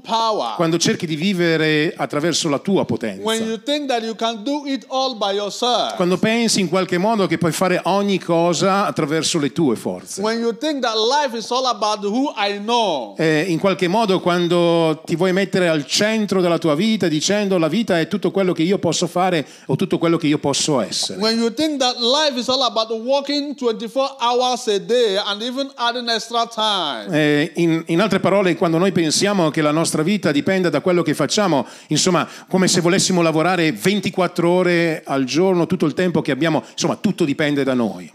Power. 0.00 0.54
Quando 0.56 0.78
cerchi 0.78 1.06
di 1.06 1.16
vivere 1.16 1.94
attraverso 1.96 2.48
la 2.48 2.58
tua 2.58 2.84
potenza. 2.84 3.22
You 3.44 3.58
think 3.62 3.88
that 3.88 4.02
you 4.02 4.14
can 4.14 4.42
do 4.42 4.66
it 4.66 4.84
all 4.88 5.16
by 5.16 5.32
yourself. 5.32 5.94
Quando 5.96 6.18
pensi 6.18 6.60
in 6.60 6.68
qualche 6.68 6.98
modo 6.98 7.26
che 7.26 7.38
puoi 7.38 7.52
fare 7.52 7.80
ogni 7.84 8.18
cosa 8.18 8.86
attraverso 8.86 9.38
le 9.38 9.52
tue 9.52 9.76
forze. 9.76 10.20
When 10.20 10.40
you 10.40 10.56
think 10.56 10.80
that 10.82 10.94
life 10.96 11.36
is 11.36 11.50
all 11.50 11.66
about 11.66 12.04
who 12.04 12.32
I 12.36 12.58
know. 12.58 13.14
Eh, 13.18 13.44
in 13.48 13.58
qualche 13.58 13.88
modo 13.88 14.20
quando 14.20 15.02
ti 15.04 15.16
vuoi 15.16 15.32
mettere 15.32 15.68
al 15.68 15.86
centro 15.86 16.40
della 16.40 16.58
tua 16.58 16.74
vita 16.74 17.08
dicendo 17.08 17.58
la 17.58 17.68
vita 17.68 17.98
è 17.98 18.08
tutto 18.08 18.30
quello 18.30 18.52
che 18.52 18.62
io 18.62 18.78
posso 18.78 19.06
fare 19.06 19.46
o 19.66 19.76
tutto 19.76 19.98
quello 19.98 20.16
che 20.16 20.26
io 20.26 20.38
posso 20.38 20.80
essere. 20.80 21.20
When 21.20 21.38
you 21.38 21.52
think 21.52 21.78
that 21.78 21.96
life 21.98 22.38
is 22.38 22.48
all 22.48 22.62
about 22.62 22.90
working 22.90 23.54
24 23.54 24.16
hours 24.20 24.66
a 24.68 24.78
day 24.78 25.16
and 25.16 25.42
even 25.42 25.70
adding 25.76 26.08
extra 26.08 26.46
time. 26.46 27.50
In, 27.54 27.82
in 27.86 28.00
altre 28.00 28.20
parole, 28.20 28.54
quando 28.56 28.78
noi 28.78 28.92
pensiamo 28.92 29.50
che 29.50 29.62
la 29.62 29.70
nostra 29.70 30.02
vita 30.02 30.32
dipenda 30.32 30.68
da 30.70 30.80
quello 30.80 31.02
che 31.02 31.14
facciamo, 31.14 31.66
insomma, 31.88 32.28
come 32.48 32.68
se 32.68 32.80
volessimo 32.80 33.22
lavorare 33.26 33.72
24 33.72 34.48
ore 34.48 35.02
al 35.04 35.24
giorno, 35.24 35.66
tutto 35.66 35.84
il 35.86 35.94
tempo 35.94 36.22
che 36.22 36.30
abbiamo, 36.30 36.62
insomma, 36.70 36.96
tutto 36.96 37.24
dipende 37.24 37.64
da 37.64 37.74
noi. 37.74 38.10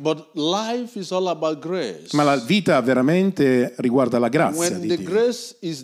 Ma 2.14 2.24
la 2.24 2.38
vita 2.38 2.80
veramente 2.82 3.74
riguarda 3.78 4.20
la 4.20 4.30
grazia 4.30 4.78
When 4.78 4.80
di 4.80 4.88
Dio. 4.88 4.98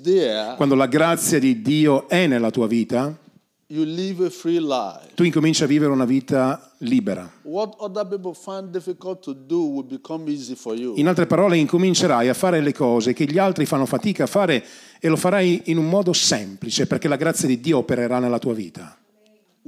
there, 0.01 0.55
Quando 0.55 0.75
la 0.75 0.87
grazia 0.87 1.39
di 1.39 1.61
Dio 1.61 2.07
è 2.07 2.27
nella 2.27 2.51
tua 2.51 2.67
vita, 2.67 3.15
tu 5.13 5.23
incominci 5.23 5.63
a 5.63 5.67
vivere 5.67 5.91
una 5.91 6.05
vita 6.05 6.71
libera. 6.79 7.29
In 10.95 11.07
altre 11.07 11.25
parole, 11.25 11.57
incomincerai 11.57 12.29
a 12.29 12.33
fare 12.33 12.61
le 12.61 12.73
cose 12.73 13.11
che 13.11 13.25
gli 13.25 13.37
altri 13.37 13.65
fanno 13.65 13.85
fatica 13.85 14.23
a 14.23 14.27
fare 14.27 14.63
e 15.01 15.09
lo 15.09 15.17
farai 15.17 15.63
in 15.65 15.77
un 15.77 15.89
modo 15.89 16.13
semplice 16.13 16.87
perché 16.87 17.09
la 17.09 17.17
grazia 17.17 17.47
di 17.47 17.59
Dio 17.59 17.79
opererà 17.79 18.19
nella 18.19 18.39
tua 18.39 18.53
vita. 18.53 18.97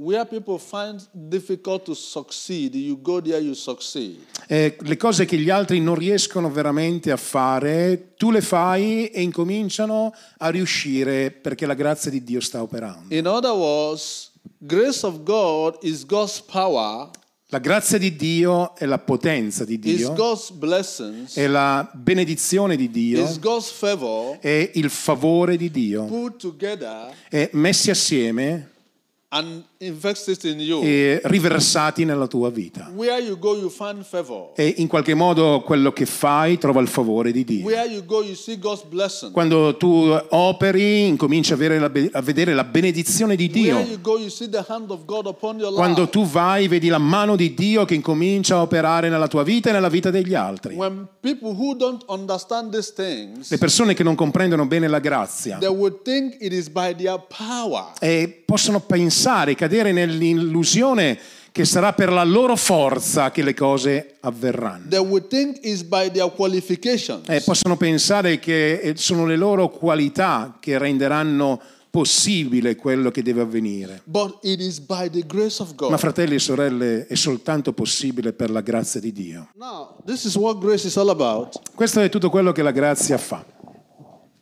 Where 0.02 0.24
people 0.24 0.56
find 0.56 0.98
difficult 1.12 1.84
to 1.84 1.92
succeed, 1.92 2.74
you 2.74 2.98
go 3.02 3.20
there, 3.20 3.38
you 3.38 3.52
succeed. 3.52 4.16
Eh, 4.46 4.74
le 4.80 4.96
cose 4.96 5.26
che 5.26 5.36
gli 5.36 5.50
altri 5.50 5.78
non 5.78 5.94
riescono 5.94 6.50
veramente 6.50 7.10
a 7.10 7.18
fare, 7.18 8.14
tu 8.16 8.30
le 8.30 8.40
fai 8.40 9.08
e 9.08 9.20
incominciano 9.20 10.14
a 10.38 10.48
riuscire 10.48 11.30
perché 11.30 11.66
la 11.66 11.74
grazia 11.74 12.10
di 12.10 12.24
Dio 12.24 12.40
sta 12.40 12.62
operando. 12.62 13.14
In 13.14 13.26
other 13.26 13.50
words, 13.50 14.30
grace 14.56 15.04
of 15.04 15.22
God 15.22 15.76
is 15.82 16.06
God's 16.06 16.40
power, 16.40 17.10
La 17.48 17.58
grazia 17.58 17.98
di 17.98 18.16
Dio 18.16 18.74
è 18.76 18.86
la 18.86 18.98
potenza 18.98 19.66
di 19.66 19.78
Dio, 19.78 20.14
God's 20.14 20.50
blessings, 20.52 21.36
è 21.36 21.46
la 21.46 21.86
benedizione 21.92 22.74
di 22.74 22.90
Dio, 22.90 23.26
favor 23.60 24.38
è 24.38 24.70
il 24.76 24.88
favore 24.88 25.58
di 25.58 25.70
Dio. 25.70 26.04
put 26.06 26.36
together 26.36 27.12
E 27.28 27.50
messi 27.52 27.90
assieme 27.90 28.70
and. 29.28 29.68
E 29.82 31.20
riversati 31.24 32.04
nella 32.04 32.26
tua 32.26 32.50
vita. 32.50 32.92
You 32.94 33.38
go, 33.38 33.56
you. 33.56 33.72
E 34.54 34.74
in 34.76 34.86
qualche 34.88 35.14
modo 35.14 35.62
quello 35.64 35.90
che 35.90 36.04
fai 36.04 36.58
trova 36.58 36.82
il 36.82 36.86
favore 36.86 37.32
di 37.32 37.44
Dio. 37.44 37.70
You 37.70 38.04
go. 38.04 38.22
Quando 39.32 39.78
tu 39.78 40.14
operi, 40.28 41.06
incominci 41.06 41.54
a, 41.54 41.56
be- 41.88 42.10
a 42.12 42.20
vedere 42.20 42.52
la 42.52 42.64
benedizione 42.64 43.36
di 43.36 43.48
Dio. 43.48 43.82
Quando 45.74 46.08
tu 46.10 46.26
vai, 46.26 46.68
vedi 46.68 46.88
la 46.88 46.98
mano 46.98 47.34
di 47.34 47.54
Dio 47.54 47.86
che 47.86 47.94
incomincia 47.94 48.56
a 48.56 48.60
operare 48.60 49.08
nella 49.08 49.28
tua 49.28 49.44
vita 49.44 49.70
e 49.70 49.72
nella 49.72 49.88
vita 49.88 50.10
degli 50.10 50.34
altri. 50.34 50.76
Things, 52.92 53.50
Le 53.50 53.58
persone 53.58 53.94
che 53.94 54.02
non 54.02 54.14
comprendono 54.14 54.66
bene 54.66 54.88
la 54.88 54.98
grazia 54.98 55.58
possono 58.44 58.80
pensare, 58.80 59.54
cadere 59.70 59.92
nell'illusione 59.92 61.16
che 61.52 61.64
sarà 61.64 61.92
per 61.92 62.10
la 62.10 62.24
loro 62.24 62.56
forza 62.56 63.30
che 63.30 63.42
le 63.42 63.54
cose 63.54 64.16
avverranno. 64.20 64.88
They 64.88 64.98
would 64.98 65.28
think 65.28 65.58
it's 65.62 65.82
by 65.82 66.10
their 66.10 66.32
qualifications. 66.34 67.28
E 67.28 67.40
possono 67.40 67.76
pensare 67.76 68.38
che 68.40 68.80
eh, 68.80 68.96
sono 68.96 69.26
le 69.26 69.36
loro 69.36 69.68
qualità 69.68 70.56
che 70.60 70.76
renderanno 70.78 71.60
possibile 71.90 72.76
quello 72.76 73.10
che 73.10 73.22
deve 73.22 73.42
avvenire. 73.42 74.02
But 74.04 74.38
it 74.42 74.60
is 74.60 74.78
by 74.78 75.08
the 75.10 75.24
grace 75.26 75.60
of 75.60 75.74
Ma 75.88 75.96
fratelli 75.96 76.36
e 76.36 76.38
sorelle, 76.38 77.06
è 77.06 77.14
soltanto 77.16 77.72
possibile 77.72 78.32
per 78.32 78.50
la 78.50 78.60
grazia 78.60 79.00
di 79.00 79.12
Dio. 79.12 79.48
Now, 79.54 79.96
this 80.04 80.24
is 80.24 80.36
what 80.36 80.58
grace 80.58 80.86
is 80.86 80.96
all 80.96 81.08
about. 81.08 81.60
Questo 81.74 82.00
è 82.00 82.08
tutto 82.08 82.30
quello 82.30 82.52
che 82.52 82.62
la 82.62 82.72
grazia 82.72 83.18
fa. 83.18 83.44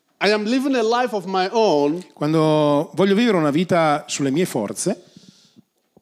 own, 1.51 2.03
Quando 2.13 2.91
voglio 2.93 3.15
vivere 3.15 3.37
una 3.37 3.51
vita 3.51 4.05
sulle 4.07 4.31
mie 4.31 4.45
forze, 4.45 5.03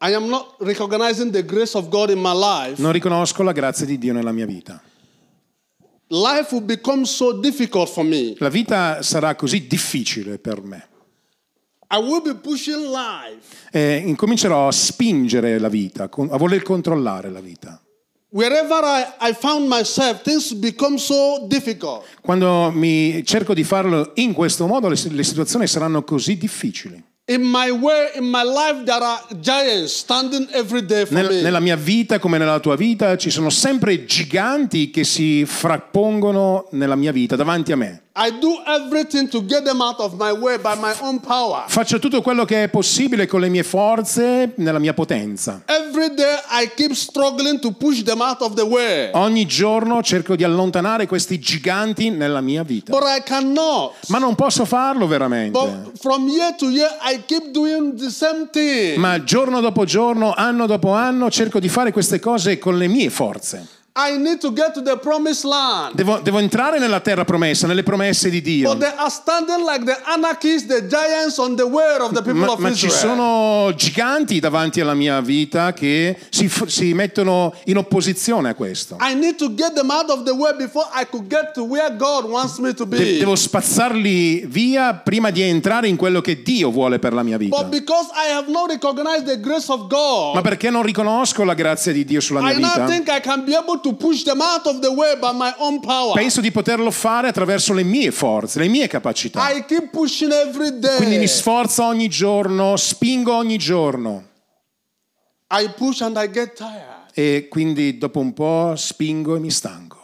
I 0.02 0.14
am 0.14 0.28
not 0.28 0.56
recognizing 0.60 1.32
the 1.32 1.44
grace 1.44 1.78
of 1.78 1.90
God 1.90 2.10
in 2.10 2.20
my 2.20 2.34
life. 2.34 2.82
non 2.82 2.92
riconosco 2.92 3.42
la 3.44 3.54
grazia 3.54 3.86
di 3.86 3.98
Dio 3.98 4.14
nella 4.14 4.32
mia 4.32 4.46
vita. 4.46 4.82
Life 6.08 6.54
will 6.54 6.64
become 6.64 7.06
so 7.06 7.32
difficult 7.40 7.90
for 7.90 8.04
me. 8.04 8.36
La 8.38 8.50
vita 8.50 9.02
sarà 9.02 9.36
così 9.36 9.66
difficile 9.66 10.38
per 10.38 10.62
me. 10.62 10.88
I 11.90 11.98
will 11.98 12.22
be 12.22 12.36
pushing 12.36 12.92
life. 12.92 13.70
E 13.72 14.04
incomincerò 14.06 14.68
a 14.68 14.72
spingere 14.72 15.58
la 15.60 15.70
vita, 15.70 16.04
a 16.04 16.38
voler 16.38 16.62
controllare 16.62 17.30
la 17.30 17.40
vita. 17.40 17.82
Wherever 18.34 18.84
I, 18.84 19.30
I 19.30 19.34
found 19.34 19.68
myself, 19.68 20.24
things 20.24 20.54
become 20.54 20.98
so 20.98 21.46
difficult. 21.48 22.04
Quando 22.20 22.72
mi 22.74 23.24
cerco 23.24 23.54
di 23.54 23.64
farlo 23.64 24.10
in 24.16 24.34
questo 24.34 24.66
modo, 24.66 24.90
le, 24.90 24.98
le 25.12 25.24
situazioni 25.24 25.68
saranno 25.68 26.04
così 26.04 26.36
difficili. 26.36 27.00
Way, 27.26 28.10
Nel- 31.10 31.44
nella 31.44 31.60
mia 31.60 31.76
vita, 31.76 32.18
come 32.18 32.40
nella 32.40 32.60
tua 32.60 32.76
vita, 32.76 33.16
ci 33.18 33.30
sono 33.30 33.52
sempre 33.52 34.04
giganti 34.06 34.90
che 34.90 35.04
si 35.04 35.46
frappongono 35.46 36.70
nella 36.72 36.96
mia 36.96 37.12
vita, 37.12 37.36
davanti 37.36 37.72
a 37.72 37.76
me. 37.76 38.03
I 38.16 38.30
do 38.30 38.62
everything 38.68 39.28
to 39.30 39.42
get 39.42 39.64
them 39.64 39.82
out 39.82 40.00
of 40.00 40.20
my 40.20 40.32
way 40.32 40.60
by 40.60 40.76
my 40.76 40.94
own 41.02 41.20
power. 41.20 41.64
Faccio 41.66 41.98
tutto 41.98 42.22
quello 42.22 42.46
che 42.46 42.62
è 42.62 42.70
possibile 42.70 43.26
con 43.26 43.40
le 43.40 43.50
mie 43.50 43.64
forze, 43.64 44.54
nella 44.58 44.78
mia 44.78 44.94
potenza. 44.94 45.64
Every 45.66 46.14
day 46.14 46.36
I 46.52 46.70
keep 46.76 46.92
struggling 46.92 47.60
to 47.60 47.72
push 47.72 48.04
them 48.04 48.22
out 48.22 48.42
of 48.42 48.54
the 48.54 48.62
way. 48.62 49.10
Ogni 49.14 49.48
giorno 49.48 50.04
cerco 50.04 50.36
di 50.36 50.44
allontanare 50.44 51.08
questi 51.08 51.40
giganti 51.40 52.12
nella 52.12 52.40
mia 52.42 52.62
vita. 52.62 52.92
But 52.92 53.02
I 53.02 53.24
cannot. 53.24 53.94
Ma 54.10 54.20
non 54.20 54.36
posso 54.36 54.66
farlo 54.66 55.08
veramente. 55.08 55.58
But 55.58 55.98
from 56.00 56.28
year 56.28 56.54
to 56.58 56.70
year 56.70 56.96
I 57.02 57.24
keep 57.26 57.50
doing 57.50 57.98
the 57.98 58.12
same 58.12 58.48
thing. 58.52 58.96
Ma 58.98 59.24
giorno 59.24 59.60
dopo 59.60 59.86
giorno, 59.86 60.34
anno 60.36 60.68
dopo 60.68 60.92
anno, 60.92 61.32
cerco 61.32 61.58
di 61.58 61.68
fare 61.68 61.92
queste 61.92 62.20
cose 62.20 62.60
con 62.60 62.78
le 62.78 62.88
mie 62.88 63.10
forze. 63.10 63.73
I 63.96 64.18
need 64.18 64.40
to 64.40 64.52
get 64.52 64.74
to 64.74 64.82
the 64.82 64.98
promised 64.98 65.44
land. 65.44 65.94
Devo, 65.94 66.18
devo 66.18 66.40
entrare 66.40 66.80
nella 66.80 67.00
terra 67.00 67.26
promessa, 67.26 67.68
nelle 67.68 67.84
promesse 67.84 68.32
di 68.32 68.42
Dio. 68.42 68.74
Like 68.74 68.90
the 68.90 68.96
the 72.24 72.34
Ma, 72.34 72.74
ci 72.74 72.90
sono 72.90 73.72
giganti 73.76 74.40
davanti 74.40 74.82
alla 74.82 74.96
mia 74.96 75.22
vita 75.22 75.74
che 75.74 76.18
si, 76.30 76.50
si 76.66 76.96
mettono 76.96 77.54
in 77.66 77.78
opposizione 77.78 78.50
a 78.50 78.56
questo. 78.56 78.98
I 79.00 79.14
need 79.14 79.36
to 79.36 79.54
get 79.54 79.74
them 79.74 79.92
out 79.92 80.10
of 80.10 80.24
the 80.24 80.32
way 80.32 80.56
before 80.56 80.88
I 81.00 81.06
could 81.06 81.28
get 81.28 81.52
to 81.54 81.64
where 81.64 81.96
God 81.96 82.24
wants 82.26 82.58
me 82.58 82.74
to 82.74 82.88
be. 82.88 82.98
De- 82.98 83.18
devo 83.20 83.36
spazzarli 83.36 84.48
via 84.48 84.96
prima 84.96 85.30
di 85.30 85.44
entrare 85.44 85.88
in 85.88 85.98
quello 85.98 86.20
che 86.20 86.42
Dio 86.42 86.72
vuole 86.72 86.98
per 86.98 87.14
la 87.14 87.22
mia 87.22 87.38
vita. 87.38 87.56
But 87.56 87.70
because 87.70 88.10
I 88.16 88.32
have 88.34 88.50
not 88.50 88.72
recognized 88.72 89.26
the 89.26 89.40
grace 89.40 89.72
of 89.72 89.88
God, 89.88 90.34
Ma 90.34 90.42
perché 90.42 90.72
non 90.72 90.82
riconosco 90.82 91.44
la 91.44 91.54
grazia 91.54 91.92
di 91.92 92.04
Dio 92.04 92.22
sulla 92.22 92.42
mia 92.42 92.54
I 92.54 92.56
vita? 92.56 92.70
Think 93.84 93.92
I 93.92 93.92
can 93.92 93.92
be 93.92 93.92
able 93.92 93.92
to 93.92 93.94
push 93.96 94.24
them 94.24 94.42
out 94.42 94.66
of 94.66 94.80
the 94.80 94.90
way 94.92 95.16
by 95.20 95.32
my 95.34 95.54
own 95.60 95.80
power. 95.80 96.14
Penso 96.14 96.42
di 96.42 96.52
poterlo 96.52 96.92
fare 96.92 97.28
attraverso 97.28 97.74
le 97.74 97.84
mie 97.84 98.12
forze, 98.12 98.60
le 98.60 98.68
mie 98.68 98.88
capacità. 98.88 99.52
I 99.52 99.66
keep 99.66 99.90
pushing 99.92 100.32
every 100.32 100.80
day. 100.80 100.98
Quindi 100.98 101.18
mi 101.18 101.28
sforzo 101.28 101.84
ogni 101.84 102.08
giorno, 102.08 102.76
spingo 102.78 103.34
ogni 103.36 103.58
giorno 103.58 104.32
I 105.50 105.70
push 105.76 106.02
and 106.02 106.18
I 106.18 106.30
get 106.32 106.54
tired. 106.56 107.12
e 107.14 107.48
quindi 107.50 107.98
dopo 107.98 108.20
un 108.20 108.34
po' 108.34 108.74
spingo 108.76 109.36
e 109.36 109.40
mi 109.40 109.52
stanco. 109.52 110.02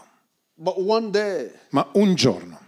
But 0.53 0.75
one 0.77 1.09
day 1.09 1.49
Ma 1.69 1.87
un 1.93 2.13
giorno 2.15 2.58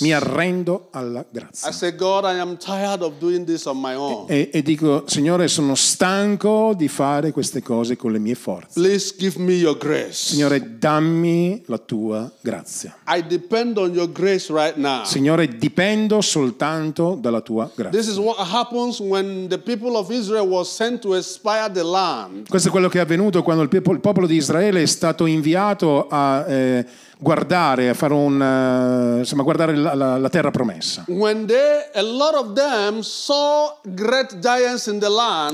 mi 0.00 0.12
arrendo 0.12 0.88
alla 0.90 1.20
I 1.20 1.24
grazia 1.30 1.70
say, 1.70 1.94
God, 1.94 2.24
I 2.24 2.40
am 2.40 2.56
tired 2.56 3.00
of 3.00 3.12
doing 3.20 3.44
this 3.46 3.64
on 3.66 3.78
my 3.80 3.94
own. 3.94 4.26
e, 4.28 4.50
e 4.52 4.62
dico, 4.62 5.04
Signore, 5.06 5.46
sono 5.46 5.76
stanco 5.76 6.74
di 6.76 6.88
fare 6.88 7.30
queste 7.30 7.62
cose 7.62 7.94
con 7.96 8.10
le 8.10 8.18
mie 8.18 8.34
forze. 8.34 8.70
Please 8.72 9.14
give 9.16 9.38
me 9.38 9.52
your 9.52 9.78
grace. 9.78 10.32
Signore, 10.32 10.78
dammi 10.78 11.62
la 11.66 11.78
tua 11.78 12.28
grazia. 12.40 12.96
I 13.06 13.24
depend 13.24 13.78
on 13.78 13.94
your 13.94 14.10
grace 14.10 14.52
right 14.52 14.76
now. 14.76 15.04
Signore, 15.04 15.46
dipendo 15.46 16.20
soltanto 16.20 17.16
dalla 17.20 17.42
tua 17.42 17.70
grazia. 17.72 17.96
This 17.96 18.08
is 18.08 18.16
what 18.16 18.36
happens 18.38 18.98
when 18.98 19.46
the 19.46 19.58
people 19.58 19.96
of 19.96 20.10
Israel 20.10 20.48
was 20.48 20.68
sent 20.68 21.02
to 21.02 21.20
spy 21.22 21.70
the 21.72 21.84
land. 21.84 22.48
Questo 22.48 22.66
è 22.66 22.70
quello 22.72 22.88
che 22.88 22.98
è 22.98 23.02
avvenuto 23.02 23.44
quando 23.44 23.62
il 23.62 23.68
pepo- 23.68 23.92
il 23.92 24.00
popolo 24.00 24.26
di 24.26 24.34
Israele 24.34 24.82
è 24.82 24.86
stato 24.86 25.26
inviato 25.26 26.08
a 26.08 26.44
eh, 26.48 26.86
guardare, 27.20 27.90
a 27.90 27.94
fare 27.94 28.14
un, 28.14 28.40
eh, 28.40 29.18
insomma, 29.18 29.42
guardare 29.42 29.76
la, 29.76 29.94
la- 29.94 30.18
la 30.18 30.28
terra 30.28 30.50
promessa. 30.50 31.04
They, 31.46 31.58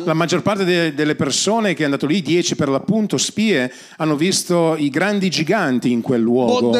La 0.04 0.14
maggior 0.14 0.42
parte 0.42 0.64
de- 0.64 0.94
delle 0.94 1.16
persone 1.16 1.74
che 1.74 1.82
è 1.82 1.84
andato 1.84 2.06
lì, 2.06 2.22
dieci 2.22 2.54
per 2.54 2.68
l'appunto 2.68 3.16
spie, 3.18 3.70
hanno 3.98 4.14
visto 4.16 4.74
i 4.78 4.88
grandi 4.90 5.28
giganti 5.28 5.90
in 5.90 6.00
quel 6.02 6.20
luogo. 6.20 6.70
not. 6.70 6.76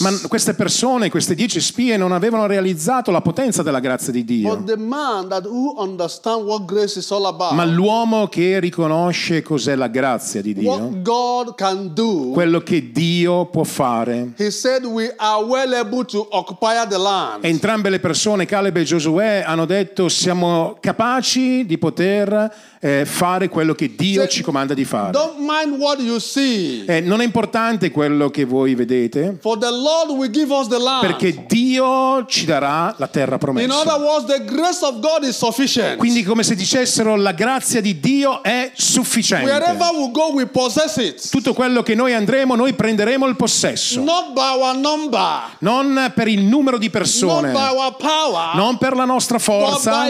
Ma 0.00 0.10
queste 0.28 0.54
persone, 0.54 1.10
queste 1.10 1.34
dieci 1.34 1.60
spie, 1.60 1.96
non 1.96 2.12
avevano 2.12 2.46
realizzato 2.46 3.10
la 3.10 3.20
potenza 3.20 3.62
della 3.62 3.80
grazia 3.80 4.12
di 4.12 4.24
Dio. 4.24 4.52
Ma 7.52 7.64
l'uomo 7.64 8.28
che 8.28 8.58
riconosce 8.60 9.42
cos'è 9.42 9.74
la 9.74 9.88
grazia 9.88 10.40
di 10.40 10.54
Dio, 10.54 10.70
what 11.02 11.54
God 11.54 11.54
can 11.56 11.92
do, 11.92 12.30
quello 12.32 12.60
che 12.60 12.90
Dio 12.92 13.46
può 13.46 13.64
fare, 13.64 14.32
he 14.36 14.50
said 14.50 14.84
we 14.84 15.12
are 15.16 15.44
well 15.44 15.74
able 15.74 16.04
to 16.04 16.26
occupy 16.30 16.84
the 16.86 16.98
land. 16.98 17.44
Entrambe 17.44 17.90
le 17.90 17.98
persone, 17.98 18.46
Caleb 18.46 18.76
e 18.76 18.84
Giosuè, 18.84 19.42
hanno 19.44 19.66
detto 19.66 20.08
siamo 20.08 20.76
capaci 20.80 21.66
di 21.66 21.76
poter 21.78 22.71
eh, 22.84 23.04
fare 23.06 23.48
quello 23.48 23.74
che 23.74 23.94
Dio 23.94 24.26
ci 24.26 24.42
comanda 24.42 24.74
di 24.74 24.84
fare. 24.84 25.16
Eh, 26.86 27.00
non 27.00 27.20
è 27.20 27.24
importante 27.24 27.92
quello 27.92 28.28
che 28.28 28.44
voi 28.44 28.74
vedete, 28.74 29.36
for 29.40 29.56
the 29.56 29.70
Lord 29.70 30.10
will 30.10 30.30
give 30.30 30.52
us 30.52 30.66
the 30.66 30.80
land. 30.80 31.00
perché 31.00 31.44
Dio 31.46 32.26
ci 32.26 32.44
darà 32.44 32.92
la 32.98 33.06
terra 33.06 33.36
In 33.36 33.70
other 33.70 33.84
promessa. 33.84 33.96
words, 33.98 34.26
the 34.26 34.44
grace 34.44 34.84
of 34.84 34.98
God 34.98 35.22
is 35.22 35.36
sufficient. 35.36 35.96
Quindi 35.96 36.24
come 36.24 36.42
se 36.42 36.56
dicessero 36.56 37.14
la 37.14 37.30
grazia 37.30 37.80
di 37.80 38.00
Dio 38.00 38.42
è 38.42 38.72
sufficiente. 38.74 39.48
Wherever 39.48 39.92
we 39.94 40.10
go, 40.10 40.32
we 40.32 40.46
possess 40.46 40.96
it. 40.96 41.30
Tutto 41.30 41.54
quello 41.54 41.84
che 41.84 41.94
noi 41.94 42.14
andremo, 42.14 42.56
noi 42.56 42.72
prenderemo 42.72 43.26
il 43.28 43.36
possesso. 43.36 44.02
Non 45.60 46.12
per 46.12 46.26
il 46.26 46.42
numero 46.42 46.78
di 46.78 46.90
persone, 46.90 47.52
power, 47.52 48.56
non 48.56 48.76
per 48.76 48.96
la 48.96 49.04
nostra 49.04 49.38
forza, 49.38 50.08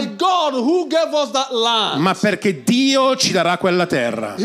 ma 1.97 2.13
perché 2.15 2.62
Dio 2.63 3.15
ci 3.15 3.31
darà 3.31 3.57
quella 3.57 3.85
terra. 3.85 4.35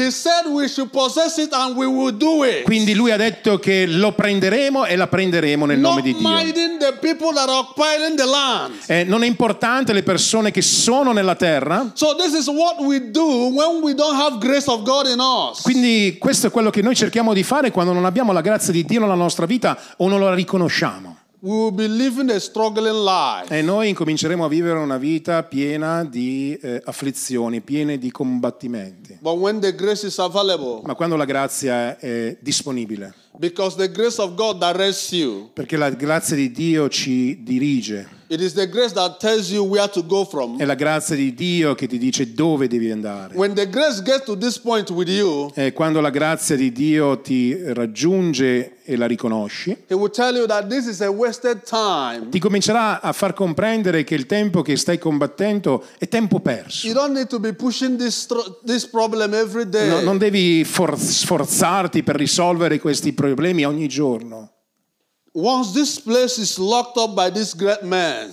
Quindi 2.64 2.94
lui 2.94 3.11
ha 3.11 3.16
detto 3.16 3.59
che 3.59 3.87
lo 3.87 4.12
prenderemo 4.12 4.85
e 4.85 4.96
la 4.96 5.07
prenderemo 5.07 5.66
nel 5.66 5.78
nome 5.78 6.02
di 6.02 6.14
Dio. 6.14 6.28
Eh, 8.87 9.04
non 9.04 9.22
è 9.22 9.26
importante 9.26 9.92
le 9.92 10.02
persone 10.02 10.50
che 10.50 10.62
sono 10.62 11.12
nella 11.12 11.35
terra, 11.35 11.90
So 11.94 12.14
quindi 15.62 16.16
questo 16.18 16.48
è 16.48 16.50
quello 16.50 16.70
che 16.70 16.83
noi 16.83 16.94
cerchiamo 16.94 17.33
di 17.33 17.42
fare 17.42 17.70
quando 17.70 17.92
non 17.92 18.04
abbiamo 18.04 18.33
la 18.33 18.40
grazia 18.40 18.72
di 18.72 18.85
Dio 18.85 19.00
nella 19.00 19.14
nostra 19.14 19.46
vita 19.46 19.76
o 19.98 20.09
non 20.09 20.20
la 20.20 20.35
riconosciamo. 20.35 21.16
We 21.40 21.51
will 21.51 21.70
be 21.70 21.87
living 21.87 22.31
a 22.31 22.40
struggling 22.40 23.05
life. 23.05 23.57
E 23.57 23.62
noi 23.62 23.90
incominceremo 23.90 24.44
a 24.44 24.48
vivere 24.48 24.81
una 24.81 24.98
vita 24.98 25.44
piena 25.44 26.03
di 26.05 26.59
eh, 26.61 26.83
afflizioni, 26.85 27.61
piena 27.61 27.94
di 27.94 28.11
combattimenti. 28.11 29.18
But 29.20 29.38
when 29.38 29.61
the 29.61 29.72
grace 29.72 30.05
is 30.05 30.18
available, 30.18 30.81
Ma 30.85 30.96
quando 30.96 31.14
la 31.14 31.24
grazia 31.24 31.96
è 31.96 32.37
disponibile, 32.40 33.14
because 33.38 33.77
the 33.77 33.88
grace 33.88 34.20
of 34.20 34.35
God 34.35 34.59
directs 34.59 35.12
you, 35.12 35.51
perché 35.53 35.77
la 35.77 35.90
grazia 35.90 36.35
di 36.35 36.51
Dio 36.51 36.88
ci 36.88 37.40
dirige, 37.44 38.09
it 38.29 38.41
is 38.41 38.53
the 38.53 38.69
grace 38.69 38.93
that 38.93 39.19
tells 39.19 39.51
you 39.51 39.64
where 39.64 39.88
to 39.88 40.05
go 40.05 40.25
from. 40.25 40.59
è 40.59 40.64
la 40.64 40.75
grazia 40.75 41.17
di 41.17 41.35
Dio 41.35 41.75
che 41.75 41.87
ti 41.87 41.99
dice 41.99 42.33
dove 42.35 42.69
devi 42.69 42.91
andare. 42.91 43.35
When 43.35 43.55
the 43.55 43.69
grace 43.69 44.03
gets 44.03 44.25
to 44.25 44.37
this 44.37 44.59
point 44.59 44.91
with 44.91 45.09
you, 45.09 45.51
E 45.55 45.73
quando 45.73 46.01
la 46.01 46.11
grazia 46.11 46.57
di 46.57 46.71
Dio 46.73 47.21
ti 47.21 47.57
raggiunge 47.73 48.77
e 48.85 48.97
la 48.97 49.07
riconosci, 49.07 49.77
He 49.87 49.95
will 49.95 50.11
tell 50.11 50.35
you 50.35 50.47
that 50.47 50.69
this 50.69 50.87
is 50.87 51.01
a 51.01 51.09
wasted 51.11 51.62
time. 51.64 52.29
ti 52.31 52.38
comincerà 52.38 53.01
a 53.01 53.12
far 53.12 53.35
comprendere 53.35 54.05
che 54.05 54.14
il 54.14 54.27
tempo 54.27 54.62
che 54.62 54.77
stai 54.77 54.99
combattendo 54.99 55.85
è 55.99 56.09
tempo 56.09 56.41
perso. 56.41 56.87
You 56.87 56.95
don't 56.95 57.12
need 57.14 57.27
to 57.29 57.38
be 57.38 57.53
pushing 57.53 57.97
this, 57.99 58.27
this 58.64 58.87
problem 58.87 59.35
every 59.35 59.69
day. 59.69 59.88
No- 59.88 60.01
non 60.01 60.19
devi 60.19 60.64
for- 60.64 60.99
sforzarti 60.99 62.03
per 62.03 62.17
risolvere 62.17 62.79
questi 62.79 63.12
problemi 63.12 63.64
ogni 63.64 63.88
giorno. 63.88 64.53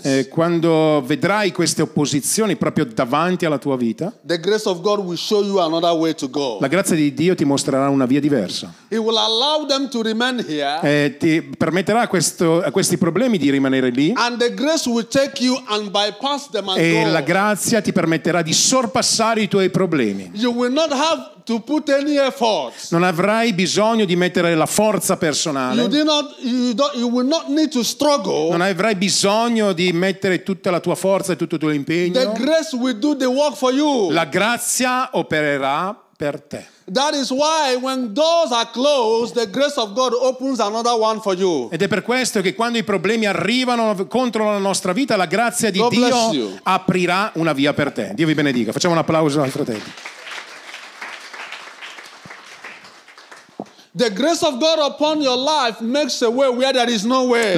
Eh, 0.02 0.28
quando 0.30 1.04
vedrai 1.06 1.52
queste 1.52 1.82
opposizioni 1.82 2.56
proprio 2.56 2.86
davanti 2.86 3.46
alla 3.46 3.58
tua 3.58 3.76
vita, 3.76 4.14
the 4.26 4.40
grace 4.40 4.68
of 4.68 4.80
God 4.82 5.00
will 5.00 5.18
show 5.18 5.44
you 5.44 5.60
another 5.60 5.92
way 5.92 6.14
to 6.14 6.30
go. 6.30 6.58
la 6.62 6.68
grazia 6.68 6.96
di 6.96 7.14
Dio 7.14 7.36
ti 7.36 7.44
mostrerà 7.44 7.90
una 7.90 8.06
via 8.06 8.20
diversa. 8.20 8.74
He 8.90 8.98
will 8.98 9.18
allow 9.18 9.66
them 9.68 9.90
to 9.90 10.02
remain 10.02 10.44
here, 10.48 10.80
Eh, 10.82 11.18
ti 11.18 11.42
permetterà 11.42 12.02
a, 12.02 12.08
questo- 12.08 12.62
a 12.62 12.72
questi 12.72 12.98
problemi 12.98 13.38
di 13.38 13.50
rimanere 13.50 13.90
lì 13.90 14.14
and 14.16 14.38
the 14.38 14.54
grace 14.54 14.90
will 14.90 15.08
take 15.08 15.44
you 15.44 15.62
and 15.68 15.90
bypass 15.92 16.50
them 16.50 16.70
and 16.70 16.80
e 16.80 17.06
la 17.06 17.22
grazia 17.22 17.82
ti 17.82 17.92
permetterà 17.92 18.42
di 18.42 18.54
sorpassare 18.54 19.42
i 19.42 19.48
tuoi 19.48 19.70
problemi. 19.70 20.32
You 20.34 20.52
will 20.54 20.72
not 20.72 20.92
have 20.92 21.34
to 21.46 21.60
put 21.62 21.90
any 21.90 22.18
effort. 22.18 22.74
Non 22.90 23.04
avrai 23.04 23.54
bisogno 23.54 24.06
di 24.06 24.16
mettere 24.16 24.56
la 24.56 24.66
forza 24.66 25.14
You, 25.14 25.20
personale, 25.20 25.88
do 25.88 26.04
not, 26.04 26.36
you, 26.42 26.74
you 26.96 27.08
will 27.10 27.28
not 27.28 27.48
need 27.48 27.70
to 27.72 27.84
struggle. 27.84 28.50
non 28.50 28.62
avrai 28.62 28.96
bisogno 28.96 29.72
di 29.74 29.92
mettere 29.94 30.44
tutta 30.44 30.72
la 30.72 30.80
tua 30.80 30.96
forza 30.96 31.34
e 31.34 31.36
tutto 31.36 31.56
il 31.56 31.62
tuo 31.62 31.70
The 31.70 31.76
impegno. 31.76 32.32
grace 32.34 32.76
will 32.76 32.98
do 33.00 33.16
the 33.16 33.26
work 33.26 33.56
for 33.56 33.74
you. 33.74 34.10
La 34.12 34.26
grazia 34.26 35.10
opererà 35.14 35.96
per 36.18 36.42
te. 36.42 36.66
That 36.92 37.16
is 37.16 37.32
why 37.32 37.76
when 37.82 38.14
doors 38.14 38.52
are 38.52 38.70
closed, 38.72 39.34
the 39.36 39.50
grace 39.50 39.74
of 39.80 39.94
God 39.94 40.14
opens 40.14 40.60
another 40.60 40.94
one 40.94 41.20
for 41.20 41.36
you. 41.36 41.68
Ed 41.72 41.82
è 41.82 41.88
per 41.88 42.04
questo 42.04 42.42
che 42.42 42.54
quando 42.54 42.78
i 42.78 42.84
problemi 42.84 43.26
arrivano 43.26 44.06
contro 44.08 44.52
la 44.52 44.60
nostra 44.60 44.94
vita, 44.94 45.16
la 45.16 45.26
grazia 45.26 45.72
di 45.72 45.80
God 45.80 45.92
Dio 45.92 46.32
you. 46.32 46.60
aprirà 46.64 47.32
una 47.36 47.54
via 47.54 47.74
per 47.74 47.92
te. 47.92 48.12
Dio 48.14 48.28
vi 48.28 48.36
benedica. 48.36 48.72
Facciamo 48.72 48.94
un 48.94 49.00
applauso 49.00 49.42
al 49.42 49.50
fratello. 49.50 49.64
The 49.64 49.64
grace 49.64 49.64
of 49.64 49.64
God 49.64 49.64
upon 49.64 49.72
your 52.26 52.26
life 52.26 52.28
makes 52.28 52.38
a 52.38 52.64
way 52.64 52.78
where 52.78 52.86
there 52.86 52.96
is 52.96 53.56
no 53.56 53.64
way. 53.64 53.70
La 53.98 54.10